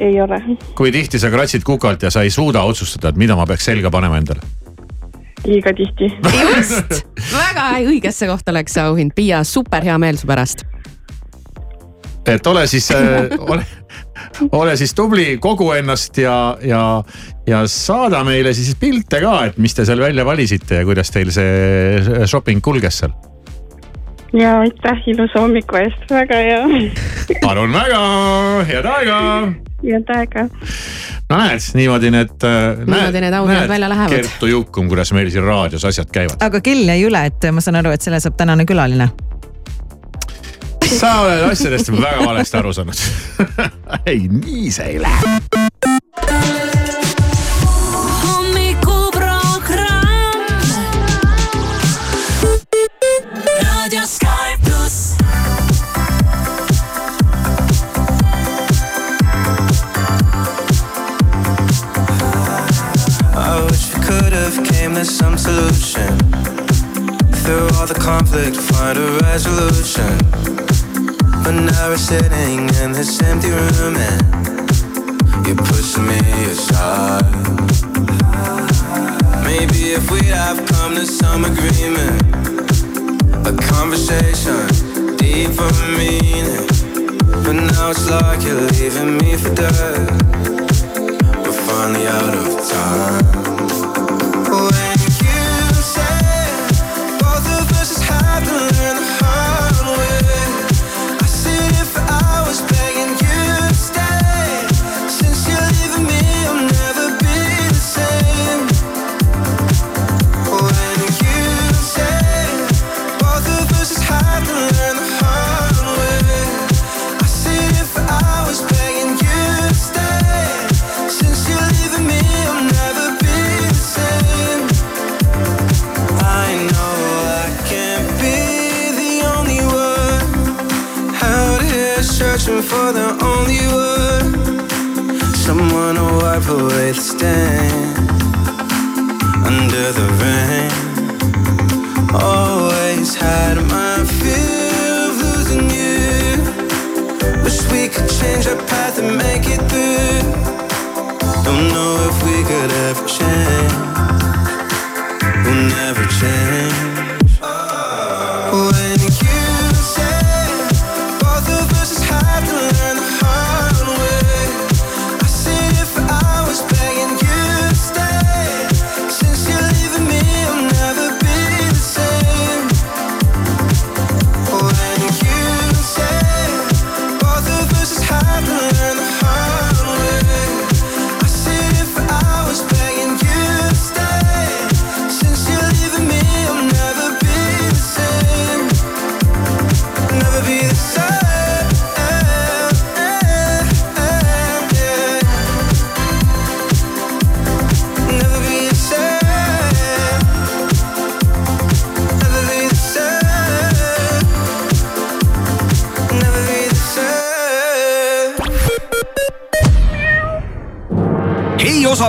[0.00, 0.40] ei ole.
[0.74, 3.90] kui tihti sa kratsid kukalt ja sa ei suuda otsustada, et mida ma peaks selga
[3.90, 4.40] panema endale?
[5.46, 6.12] liiga tihti.
[6.56, 10.64] just, väga õigesse kohta läks see auhind, Piia, super hea meel su pärast.
[12.26, 13.66] et ole siis äh,, ole,
[14.52, 16.80] ole siis tubli, kogu ennast ja, ja,
[17.46, 21.32] ja saada meile siis pilte ka, et mis te seal välja valisite ja kuidas teil
[21.34, 23.14] see shopping kulges seal.
[24.34, 26.64] ja aitäh ilusa hommiku eest, väga hea.
[27.44, 28.00] palun väga,
[28.70, 29.18] head aega.
[29.84, 30.48] head aega.
[31.30, 32.48] no näed, niimoodi need.
[32.86, 34.16] Niimoodi need auhinnad välja lähevad.
[34.16, 36.40] Kertu Jukum, kuidas meil siin raadios asjad käivad.
[36.44, 39.12] aga kell jäi üle, et ma saan aru, et selle saab tänane külaline.
[40.88, 43.04] Sa oled asjadest väga valesti aru saanud.
[44.10, 45.34] ei, nii see ei lähe.
[48.24, 50.40] hommikuprogramm.
[53.62, 55.16] raadio Sky pluss.
[63.36, 66.18] I wish we could have came to some solution.
[67.44, 70.73] Through all the conflict, find a resolution.
[71.44, 77.22] But now we're sitting in this empty room and you're pushing me aside.
[79.44, 82.22] Maybe if we'd have come to some agreement,
[83.46, 86.66] a conversation deeper meaning.
[87.44, 90.10] But now it's like you're leaving me for dead.
[91.44, 93.33] We're finally out of time.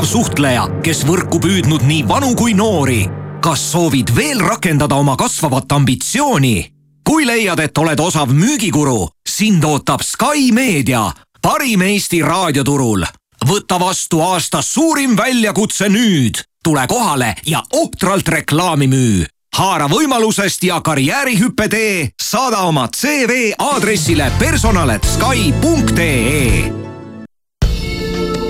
[0.05, 3.09] Osav suhtleja, kes võrku püüdnud nii vanu kui noori.
[3.41, 6.71] kas soovid veel rakendada oma kasvavat ambitsiooni?
[7.03, 13.05] kui leiad, et oled osav müügikuru, sind ootab Sky Meedia, parim Eesti raadioturul.
[13.45, 16.43] võta vastu aasta suurim väljakutse nüüd.
[16.63, 19.25] tule kohale ja ohtralt reklaami müü.
[19.55, 26.94] haara võimalusest ja karjäärihüppe tee, saada oma CV aadressile personal.sky.ee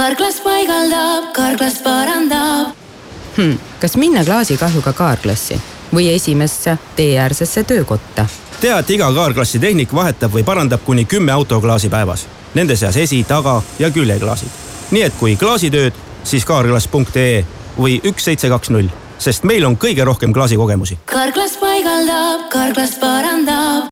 [0.00, 2.68] karklas paigaldab, karklas parandab.
[3.36, 3.58] hmm,.
[3.80, 5.60] kas minna klaasikahjuga kaarklassi
[5.94, 8.26] või esimesse teeäärsesse töökotta?
[8.60, 12.26] tea, et iga kaarklassi tehnik vahetab või parandab kuni kümme autoklaasi päevas.
[12.54, 14.48] Nende seas esi, taga ja küljeklaasid.
[14.90, 15.92] nii et kui klaasitööd,
[16.24, 17.44] siis kaarklass.ee
[17.78, 18.88] või üks seitse kaks null,
[19.18, 23.90] sest meil on kõige rohkem klaasikogemusi karklas paigaldab, karklas parandab.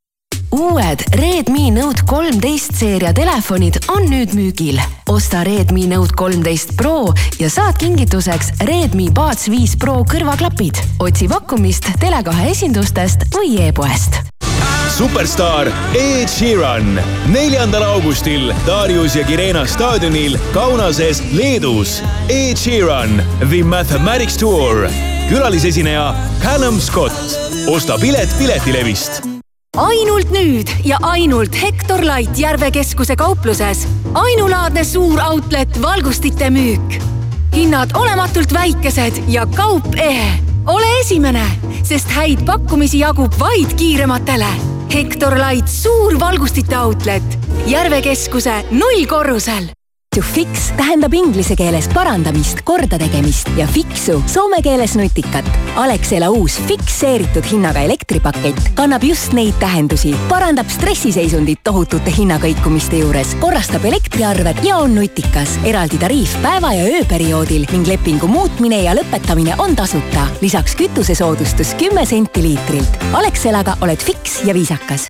[0.50, 4.80] Uued Redmi Note kolmteist seeria telefonid on nüüd müügil.
[5.08, 10.80] osta Redmi Note kolmteist Pro ja saad kingituseks Redmi Buds viis Pro kõrvaklapid.
[10.98, 14.22] otsi pakkumist Tele2 esindustest või e-poest
[14.98, 16.96] superstaar Ed Sheeran
[17.30, 22.00] neljandal augustil Darius ja Kirena staadionil Kaunases, Leedus.
[22.28, 24.88] Ed Sheeran The Mathematics Tour,
[25.28, 27.38] külalisesineja Callum Scott.
[27.68, 29.37] osta pilet Piletilevist
[29.78, 33.86] ainult nüüd ja ainult Hektor Light Järve keskuse kaupluses.
[34.14, 37.02] ainulaadne suur outlet valgustite müük.
[37.54, 40.30] hinnad olematult väikesed ja kaup ehe.
[40.66, 41.46] ole esimene,
[41.82, 44.50] sest häid pakkumisi jagub vaid kiirematele.
[44.94, 49.77] Hektor Light suur valgustite outlet Järve keskuse nullkorrusel
[50.16, 55.46] To fix tähendab inglise keeles parandamist, kordategemist ja fixu soome keeles nutikat.
[55.76, 63.84] Alexela uus fikseeritud hinnaga elektripakett kannab just neid tähendusi, parandab stressiseisundit tohutute hinnakõikumiste juures, korrastab
[63.84, 65.58] elektriarved ja on nutikas.
[65.68, 70.26] eraldi tariif päeva ja ööperioodil ning lepingu muutmine ja lõpetamine on tasuta.
[70.40, 72.98] lisaks kütusesoodustus kümme senti liitrilt.
[73.12, 75.06] Alexelaga oled fiks ja viisakas.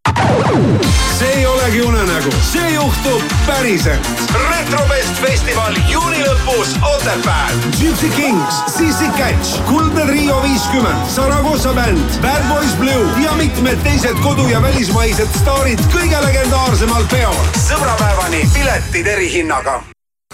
[1.19, 4.09] see ei olegi unenägu, see juhtub päriselt.
[4.51, 7.55] retrobest festival juuni lõpus Otepääl.
[7.81, 14.19] Gypsy Kings, CC Catch, Kuldne Trio viiskümmend, Saragossa bänd, Bad Boys Blue ja mitmed teised
[14.23, 17.37] kodu- ja välismaised staarid kõige legendaarsemal peol.
[17.69, 19.83] sõbrapäevani piletid erihinnaga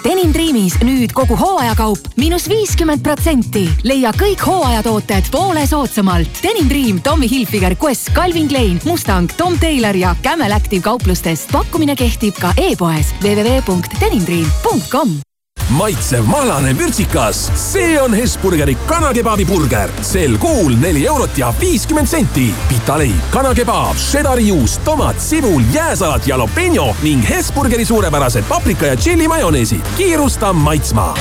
[0.05, 3.65] Denim Dreamis nüüd kogu hooajakaup miinus viiskümmend protsenti.
[3.89, 6.43] leia kõik hooajatooted poole soodsamalt.
[6.45, 11.53] Denim Dream, Tommy Hilfiger, Quest, Calvin Klein, Mustang, Tom Taylor ja Camel Active kauplustest.
[11.53, 15.34] pakkumine kehtib ka e-poes www.denimdream.com
[15.75, 19.91] maitsev mahlane vürtsikas, see on Hesburgeri kanakebabi burger.
[20.03, 22.55] sel kuul neli eurot ja viiskümmend senti.
[22.69, 29.83] pitaleib, kanakebaab, šedari juust, tomat, sibul, jääsalat, jalapeño ning Hesburgeri suurepärased paprika ja tšilli majoneesid.
[29.97, 31.15] kiirusta maitsma.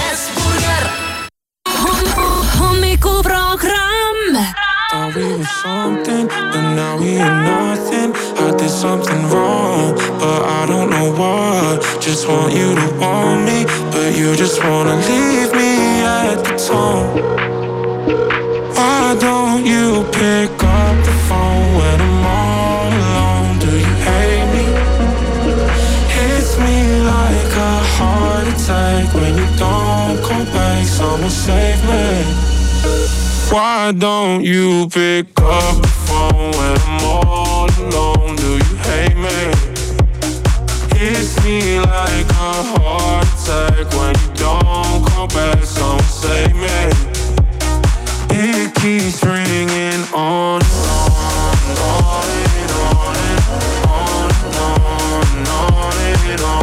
[2.60, 4.38] hommikuprogramm.
[4.92, 8.33] Thought we were something, but now we ain't nothing.
[8.64, 11.82] Did something wrong, but I don't know what.
[12.00, 17.12] Just want you to want me, but you just wanna leave me at the tone.
[18.74, 23.60] Why don't you pick up the phone when I'm all alone?
[23.60, 24.66] Do you hate me?
[26.16, 26.78] Hits me
[27.12, 30.88] like a heart attack when you don't come back.
[30.88, 32.13] Someone save me.
[33.54, 38.36] Why don't you pick up the phone when I'm all alone?
[38.36, 39.54] Do you hate me?
[40.90, 45.64] Kiss me like a heart attack when you don't come back.
[45.66, 46.90] Someone save me.
[48.32, 50.64] It keeps ringing on on
[51.70, 52.26] and on
[52.58, 53.44] and on and
[53.86, 56.32] on and on and on.
[56.32, 56.63] And on.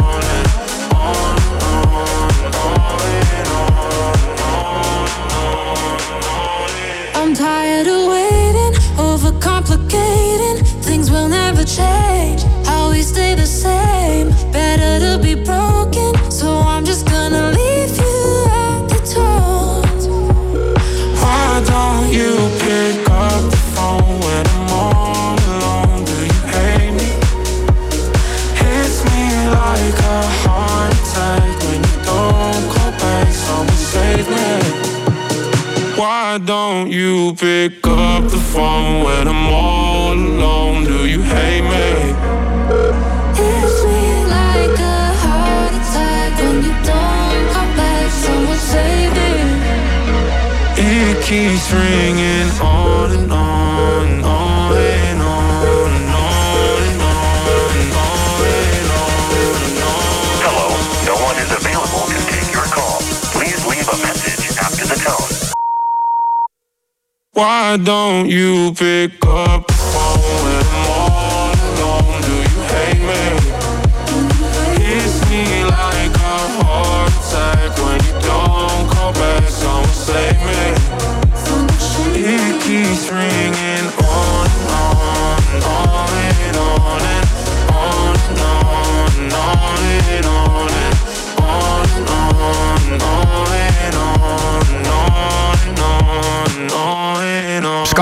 [9.91, 10.83] Overcomplicating.
[10.83, 12.43] Things will never change.
[12.65, 13.45] How we stay the
[51.73, 55.91] on and on, and on.
[60.43, 60.67] Hello,
[61.05, 62.99] no one is available to take your call.
[63.31, 65.53] Please leave a message after the tone.
[67.33, 69.60] Why don't you pick up?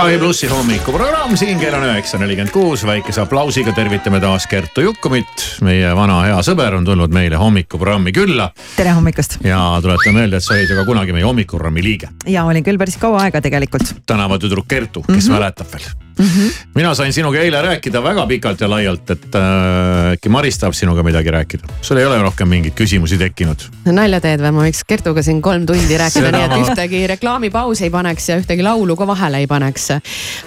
[0.10, 5.44] Sky plussi hommikuprogramm siin kell on üheksa nelikümmend kuus, väikese aplausiga tervitame taas Kertu Jukkumit.
[5.62, 10.50] meie vana hea sõber on tulnud meile hommikuprogrammi külla tere hommikust ja tuletan meelde, et
[10.50, 12.10] sa olid ju ka kunagi meie hommikuprogrammi liige.
[12.26, 15.20] ja olin küll päris kaua aega tegelikult tänavatüdruk Kertu, kes mm.
[15.20, 15.38] -hmm.
[15.38, 16.26] mäletab veel mm.
[16.26, 16.52] -hmm.
[16.76, 21.04] mina sain sinuga eile rääkida väga pikalt ja laialt, et äh, äkki Maris tahab sinuga
[21.04, 21.68] midagi rääkida.
[21.82, 23.64] sul ei ole rohkem mingeid küsimusi tekkinud?
[23.86, 27.08] nalja teed või, ma võiks Kertuga siin kolm tundi rääkida, Seda nii et ma- ühtegi
[27.08, 29.90] reklaamipausi ei paneks ja ühtegi laulu ka vahele ei paneks.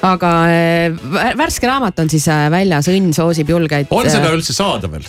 [0.03, 3.87] aga äh, vä- värske raamat on siis äh, väljas, Õnn soosib julgeid.
[3.91, 5.03] on seda äh, üldse saadaval?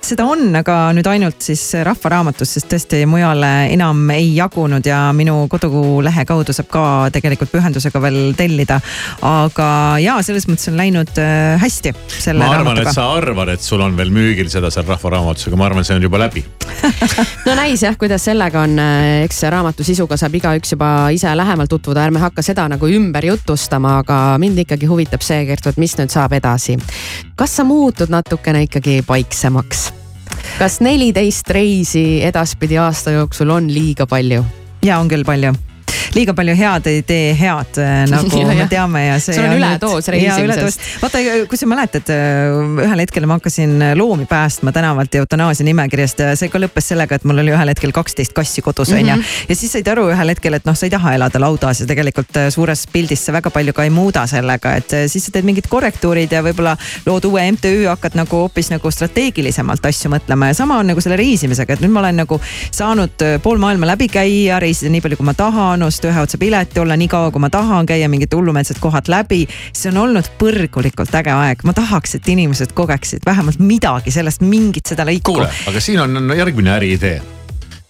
[0.00, 5.12] seda on, aga nüüd ainult siis Rahva Raamatus, sest tõesti mujale enam ei jagunud ja
[5.16, 8.80] minu kodulehe kaudu saab ka tegelikult pühendusega veel tellida.
[9.22, 9.68] aga
[10.02, 11.92] ja selles mõttes on läinud äh, hästi
[12.38, 15.58] ma arvan, et sa arvad, et sul on veel müügil seda seal Rahva Raamatus, aga
[15.60, 16.44] ma arvan, see on juba läbi.
[17.46, 18.78] no näis jah, kuidas sellega on,
[19.24, 23.98] eks raamatu sisuga saab igaüks juba ise lähemalt tutvuda, ärme hakka seda nagu ümber jutustama,
[24.04, 26.78] aga mind ikkagi huvitab see, Kertu, et mis nüüd saab edasi.
[27.36, 29.90] kas sa muutud natukene ikkagi paiksemaks?
[30.58, 34.44] kas neliteist reisi edaspidi aasta jooksul on liiga palju?
[34.84, 35.54] ja on küll palju
[36.14, 39.36] liiga palju head ei tee head, äh, nagu Ja, me teame ja see.
[39.36, 40.80] Sul on üledoos reisimisest.
[41.02, 46.32] vaata, kui sa mäletad, äh, ühel hetkel ma hakkasin loomi päästma tänavalt eutanaasia nimekirjast ja
[46.38, 49.20] see ka lõppes sellega, et mul oli ühel hetkel kaksteist kassi kodus onju mm.
[49.20, 49.48] -hmm.
[49.48, 52.36] ja siis said aru ühel hetkel, et noh, sa ei taha elada laudas ja tegelikult
[52.40, 55.46] äh, suures pildis sa väga palju ka ei muuda sellega, et äh, siis sa teed
[55.48, 56.76] mingid korrektuurid ja võib-olla
[57.06, 61.18] lood uue MTÜ, hakkad nagu hoopis nagu strateegilisemalt asju mõtlema ja sama on nagu selle
[61.20, 62.40] reisimisega, et nüüd ma olen nagu
[62.70, 66.40] saanud äh, pool maailma läbi käia, reisida nii palju, kui ma tahan, osta ühe otsa
[66.40, 69.44] pileti, olla nii kaua, kui ma tahan, käia mingid hullumeelsed kohad läbi.
[69.72, 74.90] see on olnud põrgulikult äge aeg, ma tahaks, et inimesed kogeksid vähemalt midagi sellest, mingit
[74.90, 75.38] seda lõiku.
[75.38, 77.20] kuule, aga siin on järgmine äriidee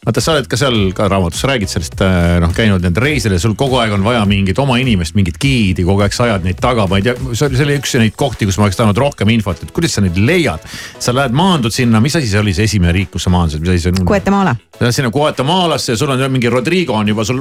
[0.05, 3.57] vaata, sa oled ka seal ka raamatus räägid sellest äh, noh, käinud nendel reisidel, sul
[3.59, 6.86] kogu aeg on vaja mingit oma inimest, mingit giidi, kogu aeg sa ajad neid taga,
[6.90, 9.32] ma ei tea, see oli, see oli üks neid kohti, kus ma oleks tahtnud rohkem
[9.34, 10.64] infot, et kuidas sa neid leiad.
[10.98, 13.74] sa lähed, maandud sinna, mis asi see oli, see esimene riik, kus sa maandusid, mis
[13.74, 14.05] asi see on?
[14.09, 14.57] Guatemala.
[14.90, 17.40] Sinna Guatemalasse ja sul on mingi Rodrigo on juba sul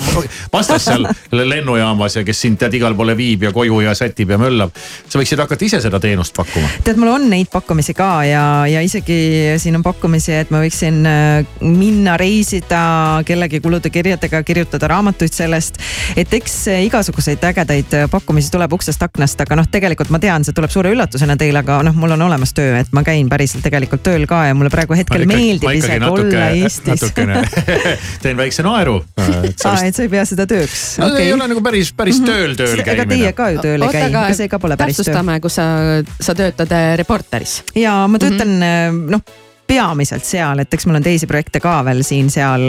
[0.54, 4.38] vastas seal lennujaamas ja kes sind tead igale poole viib ja koju ja sätib ja
[4.38, 4.72] möllab.
[5.10, 6.70] sa võiksid hakata ise seda teenust pakkuma.
[6.84, 11.02] tead, mul on neid pakkumisi ka ja, ja isegi siin on pakkumisi, et ma võiksin
[11.10, 12.84] äh, minna reisida
[13.26, 15.80] kellegi kulude kirjadega, kirjutada raamatuid sellest.
[16.16, 20.72] et eks igasuguseid ägedaid pakkumisi tuleb uksest aknast, aga noh, tegelikult ma tean, see tuleb
[20.74, 24.28] suure üllatusena teile, aga noh, mul on olemas töö, et ma käin päriselt tegelikult tööl
[24.30, 27.06] ka ja mulle praegu hetkel meeldib isegi olla Eestis.
[27.30, 28.98] Natukene teen väikse naeru.
[29.18, 31.28] aa, et sa ei pea seda tööks no okay.
[31.28, 33.16] ei ole nagu päris, päris tööl, tööl ega käimine.
[33.16, 35.08] teie ka ju tööl ei käi, ega see ka pole päris töö.
[35.08, 35.66] täpsustame, kus sa,
[36.20, 37.62] sa töötad äh, Reporteris.
[37.76, 39.18] ja ma töötan mm -hmm.
[39.18, 39.43] noh
[39.74, 42.64] peamiselt seal, et eks mul on teisi projekte ka veel siin-seal,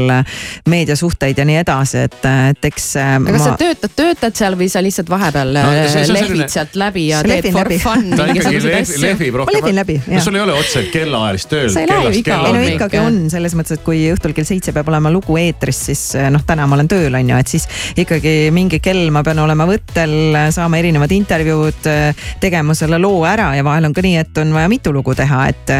[0.70, 2.18] meediasuhteid ja nii edasi, et,
[2.50, 2.86] et eks.
[3.00, 6.30] äh, aga kas sa töötad, töötad seal või sa lihtsalt vahepeal No, no, on lehvid
[6.30, 7.76] selline- sealt läbi ja See teed for läbi.
[7.82, 9.00] fun mingisuguseid asju?
[9.04, 9.52] lehvib rohkem.
[9.52, 10.24] Ma lehvin läbi, no jah.
[10.24, 11.68] sul ei ole otseselt kellaajalist tööl.
[11.74, 12.38] sa ei lähe ju iga.
[12.48, 15.82] ei no ikkagi on selles mõttes, et kui õhtul kell seitse peab olema lugu eetris,
[15.90, 16.02] siis
[16.32, 17.68] noh, täna ma olen tööl, on ju, et siis
[18.00, 20.14] ikkagi mingi kell ma pean olema võttel,
[20.54, 21.88] saama erinevad intervjuud,
[22.42, 25.44] tegema selle loo ära ja vahel on ka nii, et on vaja mitu lugu teha,
[25.52, 25.74] et,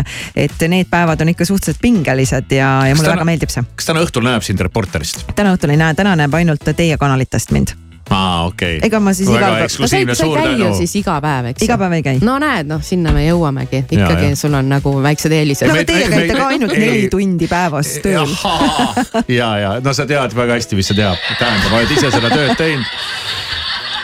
[0.47, 3.62] et need päevad on ikka suhteliselt pingelised ja, ja mulle täna- väga meeldib see.
[3.77, 5.25] kas täna õhtul näeb sind Reporterist?
[5.35, 7.75] täna õhtul ei näe, täna näeb ainult teie kanalitest mind.
[8.11, 8.87] aa, okei okay.
[8.89, 11.47] Ega ma siis iga päev- no sa ei, sa ei käi ju siis iga päev,
[11.53, 11.62] eks?
[11.65, 12.19] Iga päev ei käi.
[12.23, 14.37] no näed, noh, sinna me jõuamegi, Ja, ikkagi ja.
[14.37, 15.69] sul on nagu väiksed eelised.
[15.69, 18.29] no aga teie käite ka ainult neli tundi päevas tööl.
[19.29, 22.57] ja, ja no sa tead väga hästi, mis see teab, tähendab, oled ise seda tööd
[22.61, 22.85] teinud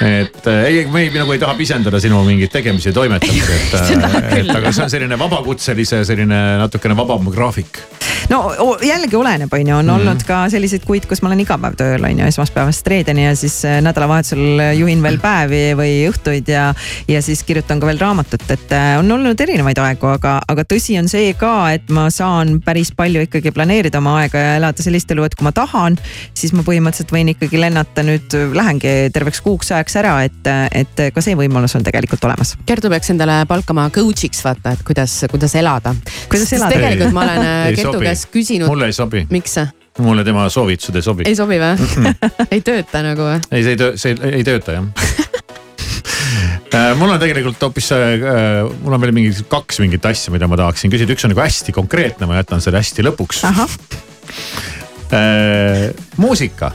[0.01, 3.75] et äh, ei, me ei, nagu ei taha pisendada sinu mingeid tegemisi ja toimetamisi, et,
[3.81, 7.83] äh, et aga see on selline vabakutselise selline natukene vabam graafik.
[8.31, 8.41] no
[8.85, 9.95] jällegi oleneb, on ju, on Mhm.
[9.97, 13.35] olnud ka selliseid kuid, kus ma olen iga päev tööl, on ju, esmaspäevast reedeni ja
[13.37, 16.71] siis äh, nädalavahetusel juhin veel päevi või õhtuid ja,
[17.09, 21.09] ja siis kirjutan ka veel raamatut, et on olnud erinevaid aegu, aga, aga tõsi on
[21.13, 25.25] see ka, et ma saan päris palju ikkagi planeerida oma aega ja elada sellist elu,
[25.27, 25.99] et kui ma tahan,
[26.35, 31.25] siis ma põhimõtteliselt võin ikkagi lennata nüüd, lähengi terveks kuuks ajaks ära, et, et ka
[31.25, 32.55] see võimalus on tegelikult olemas.
[32.69, 35.95] Kertu peaks endale palkama coach'iks vaata, et kuidas, kuidas elada.
[36.31, 36.75] Kuidas elada?
[36.77, 38.71] tegelikult ma olen äh, Kertu käest küsinud.
[38.71, 39.27] mulle ei sobi.
[39.31, 39.59] miks?
[40.01, 41.27] mulle tema soovitused ei sobi.
[41.29, 42.07] ei sobi või?
[42.55, 43.41] ei tööta nagu või?
[43.51, 44.87] ei, see ei töö, see ei, ei tööta jah
[46.71, 47.89] Äh, mul on tegelikult hoopis,
[48.85, 51.75] mul on veel mingi kaks mingit asja, mida ma tahaksin küsida, üks on nagu hästi
[51.75, 53.43] konkreetne, ma jätan selle hästi lõpuks.
[56.23, 56.71] muusika,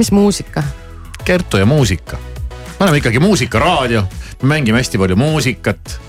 [0.00, 0.64] mis muusika?
[1.24, 2.18] Kertu ja muusika.
[2.80, 4.00] Me oleme ikkagi muusikaraadio,
[4.42, 6.00] me mängime hästi palju muusikat.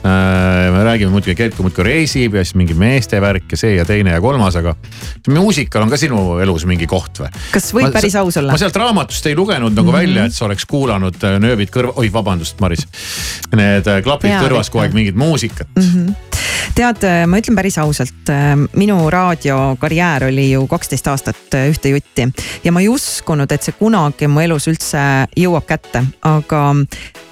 [0.72, 4.14] me räägime muidugi, Kertu muudkui reisib ja siis mingi meeste värk ja see ja teine
[4.16, 4.72] ja kolmas, aga
[5.28, 7.28] muusikal on ka sinu elus mingi koht või?
[7.52, 8.56] kas võib päris aus olla?
[8.56, 10.00] ma sealt raamatust ei lugenud nagu mm -hmm.
[10.00, 12.88] välja, et sa oleks kuulanud äh, nööbid kõrva, oi vabandust, Maris.
[13.52, 15.68] Need äh, klapid Jaa, kõrvas kogu aeg mingit muusikat.
[15.76, 15.84] mm.
[15.84, 16.16] -hmm.
[16.76, 18.32] tead, ma ütlen päris ausalt,
[18.76, 22.30] minu raadiokarjäär oli ju kaksteist aastat äh, ühte jutti
[22.64, 26.88] ja ma ei uskunud, et see kunagi mu elus üldse jõuab kätte, aga from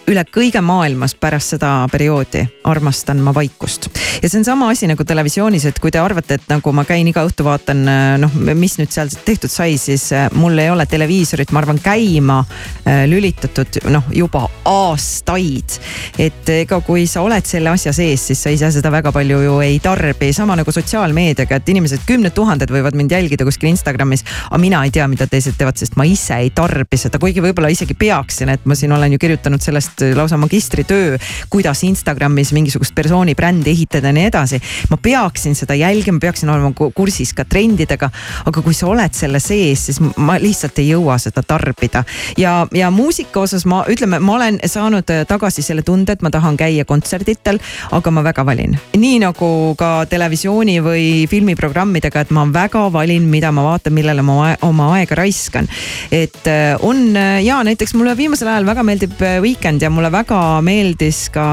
[0.09, 3.89] üle kõige maailmas pärast seda perioodi armastan ma vaikust.
[4.21, 7.07] ja see on sama asi nagu televisioonis, et kui te arvate, et nagu ma käin
[7.07, 7.83] iga õhtu vaatan,
[8.21, 12.39] noh, mis nüüd seal tehtud sai, siis äh, mul ei ole televiisorit, ma arvan, käima
[12.41, 15.77] äh, lülitatud noh, juba aastaid.
[16.17, 19.59] et ega kui sa oled selle asja sees, siis sa ise seda väga palju ju
[19.65, 24.25] ei tarbi, sama nagu sotsiaalmeediaga, et inimesed, kümned tuhanded võivad mind jälgida kuskil Instagramis.
[24.49, 27.69] aga mina ei tea, mida teised teevad, sest ma ise ei tarbi seda, kuigi võib-olla
[27.69, 31.17] isegi peaksin, et ma siin olen ju kirjutanud sellest lausa magistritöö,
[31.49, 34.61] kuidas Instagramis mingisugust persooni brändi ehitada ja nii edasi.
[34.89, 38.09] ma peaksin seda jälgima, peaksin olema ku- kursis ka trendidega,
[38.45, 42.03] aga kui sa oled selle sees, siis ma lihtsalt ei jõua seda tarbida.
[42.37, 46.29] ja, ja muusika osas ma ütleme, ma olen saanud äh, tagasi selle tunde, et ma
[46.29, 47.59] tahan käia kontserditel,
[47.91, 48.77] aga ma väga valin.
[48.97, 54.55] nii nagu ka televisiooni või filmiprogrammidega, et ma väga valin, mida ma vaatan, millele ma
[54.61, 55.67] oma aega raiskan.
[56.11, 60.11] et äh, on äh, ja näiteks mulle viimasel ajal väga meeldib äh, Weekend ja mulle
[60.13, 61.45] väga meeldis ka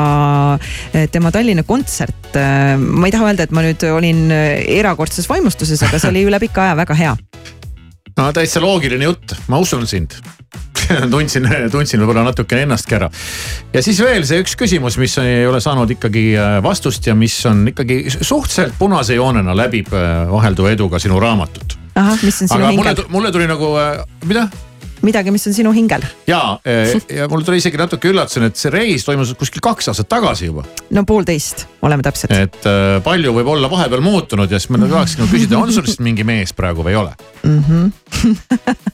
[0.56, 2.14] äh, tema Tallinna kontsert.
[2.78, 6.40] ma ei taha öelda, et ma nüüd olin äh, erakordses vaimustuses, aga see oli üle
[6.42, 7.14] pika aja väga hea.
[8.16, 10.18] no täitsa loogiline jutt, ma usun sind.
[11.12, 13.08] tundsin, tundsin võib-olla natukene ennastki ära.
[13.72, 16.28] ja siis veel see üks küsimus, mis ei ole saanud ikkagi
[16.62, 19.90] vastust ja mis on ikkagi suhteliselt punase joonena läbib
[20.30, 21.78] vahelduva eduga sinu raamatut.
[21.94, 23.74] ahah, mis on sinu hingel?, mulle tuli nagu,
[24.28, 24.46] mida?
[25.02, 26.04] midagi, mis on sinu hingel?
[26.26, 26.58] ja,
[27.12, 30.64] ja mul tuli isegi natuke üllatusena, et see reis toimus kuskil kaks aastat tagasi juba.
[30.90, 32.32] no poolteist, oleme täpsed.
[32.32, 35.86] et äh, palju võib olla vahepeal muutunud ja siis ma tahaksin nagu küsida, on sul
[35.88, 37.14] siis mingi mees praegu või ei ole?
[37.42, 37.64] mm.
[37.68, 38.86] -hmm.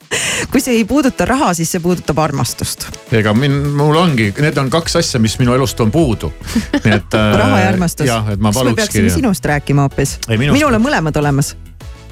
[0.51, 2.87] kui see ei puuduta raha, siis see puudutab armastust.
[3.11, 6.31] ega min-, mul ongi, need on kaks asja, mis minu elust on puudu.
[6.83, 7.19] nii et.
[7.37, 8.07] raha ja armastus.
[8.07, 9.13] jah, et ma siis me palukski peaksime.
[9.21, 10.17] sinust rääkima hoopis.
[10.37, 11.55] Minul on mõlemad olemas.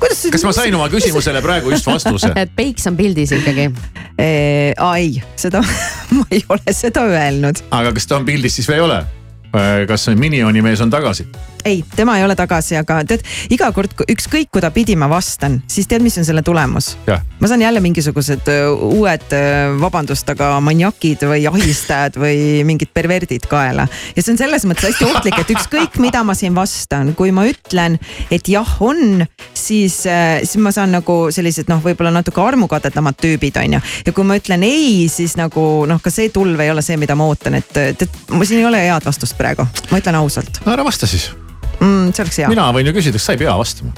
[0.01, 0.33] Kuidas see?
[0.33, 2.33] kas ma sain oma küsimusele praegu just vastuse?
[2.35, 3.69] et peiks on pildis ikkagi.
[4.77, 5.63] aa ei, seda
[6.17, 7.63] ma ei ole seda öelnud.
[7.71, 9.01] aga kas ta on pildis siis või ei ole?
[9.87, 11.27] kas Minioni mees on tagasi?
[11.65, 15.89] ei, tema ei ole tagasi, aga tead iga kord, ükskõik kuda pidi ma vastan, siis
[15.89, 16.93] tead, mis on selle tulemus?
[17.07, 19.35] ma saan jälle mingisugused öö, uued,
[19.81, 23.87] vabandust, aga maniakid või ahistajad või mingid perverdid kaela.
[24.15, 27.45] ja see on selles mõttes hästi ohtlik, et ükskõik, mida ma siin vastan, kui ma
[27.49, 27.97] ütlen,
[28.31, 33.77] et jah, on, siis, siis ma saan nagu sellised noh, võib-olla natuke armukadedamad tüübid on
[33.77, 33.83] ju.
[34.05, 37.17] ja kui ma ütlen ei, siis nagu noh, ka see tulv ei ole see, mida
[37.17, 40.75] ma ootan, et tead, mul siin ei ole head vastust praegu, ma ütlen ausalt no
[40.75, 41.31] ära vasta siis.
[41.81, 42.13] mm,.
[42.13, 42.53] see oleks hea.
[42.53, 43.93] mina võin ju küsida, kas sa ei pea vastama.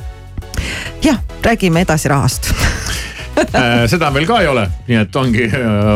[1.04, 2.54] jah, räägime edasi rahast
[3.34, 5.48] Äh, seda meil ka ei ole, nii et ongi,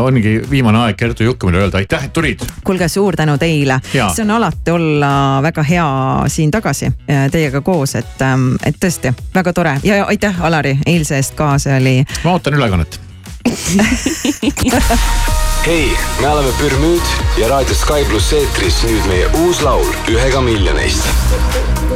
[0.01, 2.41] ongi viimane aeg Kertu Jukkamile öelda aitäh, et tulid.
[2.65, 5.11] kuulge, suur tänu teile, see on alati olla
[5.45, 5.87] väga hea
[6.33, 8.23] siin tagasi äh, teiega koos, et,
[8.65, 11.99] et tõesti väga tore ja aitäh, Alari, eilse eest ka, see oli.
[12.23, 12.99] ma ootan ülekannet.
[15.65, 17.01] hei, me oleme Pürmüüd
[17.37, 21.07] ja raadio Sky pluss eetris nüüd meie uus laul ühega miljonist.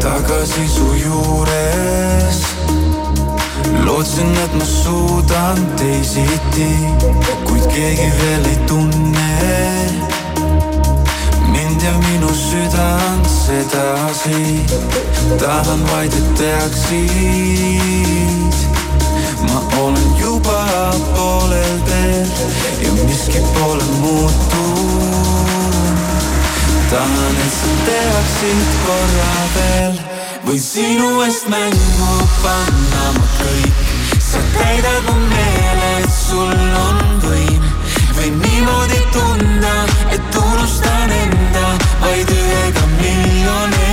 [0.02, 2.40] tagasi su juures.
[3.86, 6.72] lootsin, et ma suudan teisiti,
[7.48, 9.32] kuid keegi veel ei tunne
[11.52, 14.66] mind ja minu südant sedasi.
[15.40, 16.92] tahan vaid, et teaksid,
[20.82, 22.28] juba poolel teel
[22.82, 25.16] ja miski pole muutunud.
[26.90, 30.00] tahan, et sa teaksid korra veel,
[30.46, 33.86] võin sinu eest mängu panna ma kõik,
[34.18, 36.58] sa täidad mu meele, et sul
[36.88, 37.64] on võim.
[38.18, 39.78] võin niimoodi tunda,
[40.10, 43.91] et unustan enda vaid ühega miljonist.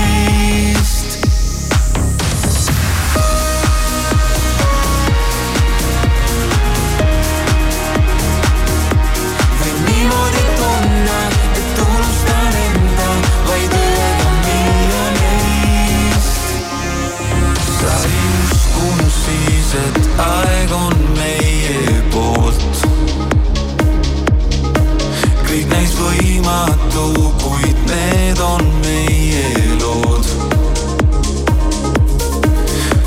[26.98, 30.26] võimatu, kuid need on meie lood.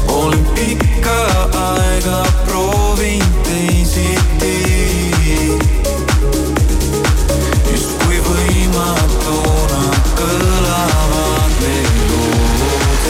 [0.07, 1.17] olen pikka
[1.53, 4.55] aega proovinud teisiti.
[7.71, 9.83] justkui võimatuna
[10.19, 13.07] kõlavad need lood.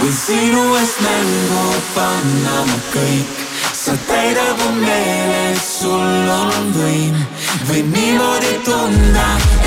[0.00, 7.16] võin sinu eest mängu panna ma kõik, sa täidad mu meele, et sul on võim.
[7.68, 8.57] võin niimoodi
[8.88, 9.57] tunda,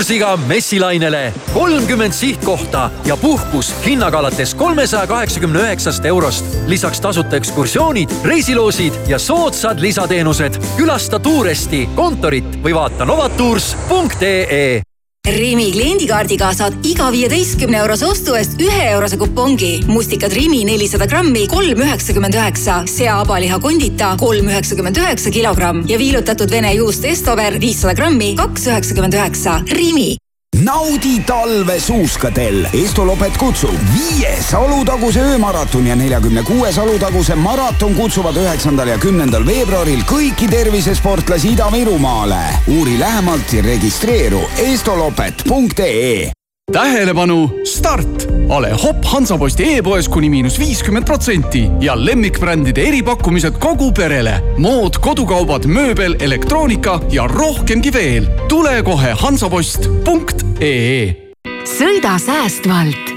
[0.00, 6.44] Novatursiga messilainele kolmkümmend sihtkohta ja puhkus hinnaga alates kolmesaja kaheksakümne üheksast eurost.
[6.66, 10.56] lisaks tasuta ekskursioonid, reisiloosid ja soodsad lisateenused.
[10.76, 14.89] külasta Tuuresti kontorit või vaata novatours.ee
[15.30, 19.70] Rimi kliendikaardiga saad iga viieteistkümne eurose ostu eest ühe eurose kupongi.
[19.86, 26.50] mustikad Rimi nelisada grammi, kolm üheksakümmend üheksa, sea-abaliha kondita kolm üheksakümmend üheksa kilogramm ja viilutatud
[26.50, 29.60] vene juust Estover viissada grammi, kaks üheksakümmend üheksa.
[29.70, 30.16] Rimi
[30.64, 32.66] naudi talve suuskadel.
[32.72, 40.04] Estolopet kutsub viies Alutaguse öömaraton ja neljakümne kuues Alutaguse maraton kutsuvad üheksandal ja kümnendal veebruaril
[40.08, 42.42] kõiki tervisesportlasi Ida-Virumaale.
[42.68, 46.39] uuri lähemalt ja registreeru estolopet.ee
[46.72, 48.28] tähelepanu, start!
[48.48, 54.42] ole Hopp Hansaposti e-poes kuni miinus viiskümmend protsenti ja lemmikbrändide eripakkumised kogu perele.
[54.58, 58.26] mood, kodukaubad, mööbel, elektroonika ja rohkemgi veel.
[58.48, 61.30] tule kohe hansapost.ee
[61.78, 63.12] sõida säästvalt.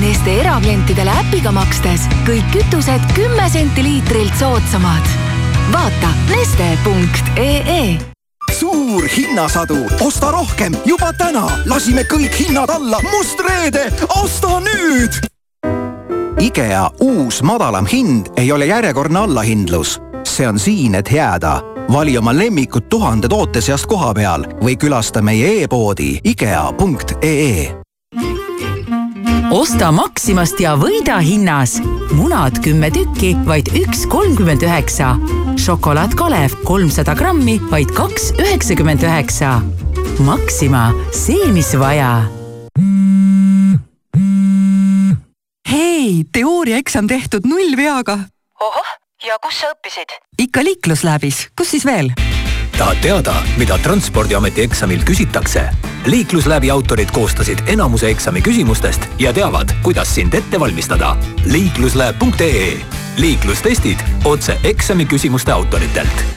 [0.00, 5.14] Neste eraklientidele äpiga makstes kõik kütused kümme senti liitrilt soodsamad.
[5.72, 8.15] vaata neste.ee
[8.56, 13.90] suur hinnasadu, osta rohkem juba täna, lasime kõik hinnad alla, must reede,
[14.22, 15.20] osta nüüd.
[16.40, 21.60] IKEA uus madalam hind ei ole järjekordne allahindlus, see on siin, et jääda.
[21.92, 27.85] vali oma lemmikud tuhande toote seast koha peal või külasta meie e-poodi IKEA.ee
[29.50, 31.80] osta Maximast ja võida hinnas.
[32.16, 35.16] munad kümme tükki, vaid üks kolmkümmend üheksa.
[35.56, 39.60] šokolaad Kalev kolmsada grammi, vaid kaks üheksakümmend üheksa.
[40.18, 42.26] Maxima, see, mis vaja
[46.06, 48.18] hei, teooriaeksam tehtud nullveaga.
[48.60, 48.90] ohoh,
[49.26, 50.14] ja kus sa õppisid?
[50.38, 52.12] ikka liiklusläbis, kus siis veel?
[52.78, 55.68] Tahad teada, mida Transpordiameti eksamil küsitakse?
[56.06, 61.16] liiklusläbi autorid koostasid enamuse eksami küsimustest ja teavad, kuidas sind ette valmistada.
[61.44, 62.78] liiklusläeb.ee
[63.16, 66.36] liiklustestid otse eksami küsimuste autoritelt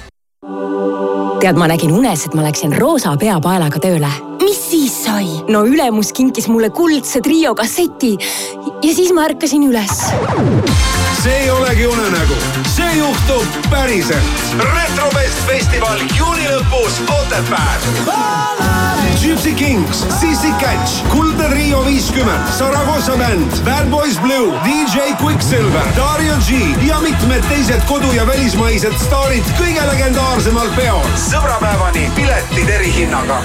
[1.39, 4.11] tead, ma nägin unes, et ma läksin roosa peapaelaga tööle.
[4.49, 5.27] Mis siis sai?
[5.53, 8.15] no ülemus kinkis mulle kuldse trio kasseti
[8.81, 9.93] ja siis ma ärkasin üles.
[11.21, 12.39] see ei olegi unenägu,
[12.73, 14.43] see juhtub päriselt.
[14.73, 18.59] retrofest festival juuni lõpus Otepääl.
[19.19, 26.33] Gypsy Kings, Sissi Catch, Kuldne Trio viiskümmend, Saragossa bänd, Bad Boys Blue, DJ Quicksilver, Dario
[26.47, 31.03] G ja mitmed teised kodu- ja välismaised staarid kõige legendaarsemal peol.
[31.29, 33.43] sõbrapäevani piletid erihinnaga.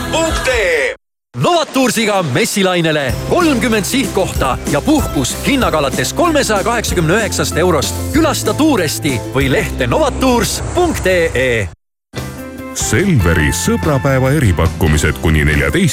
[0.00, 0.94] retrovest.ee
[1.36, 7.94] Novatursiga messilainele kolmkümmend sihtkohta ja puhkus hinnaga alates kolmesaja kaheksakümne üheksast eurost.
[8.12, 11.68] külasta Tuuresti või lehte novatours.ee
[12.74, 15.88] Selveri sõbrapäeva eripakkumised kuni neljateist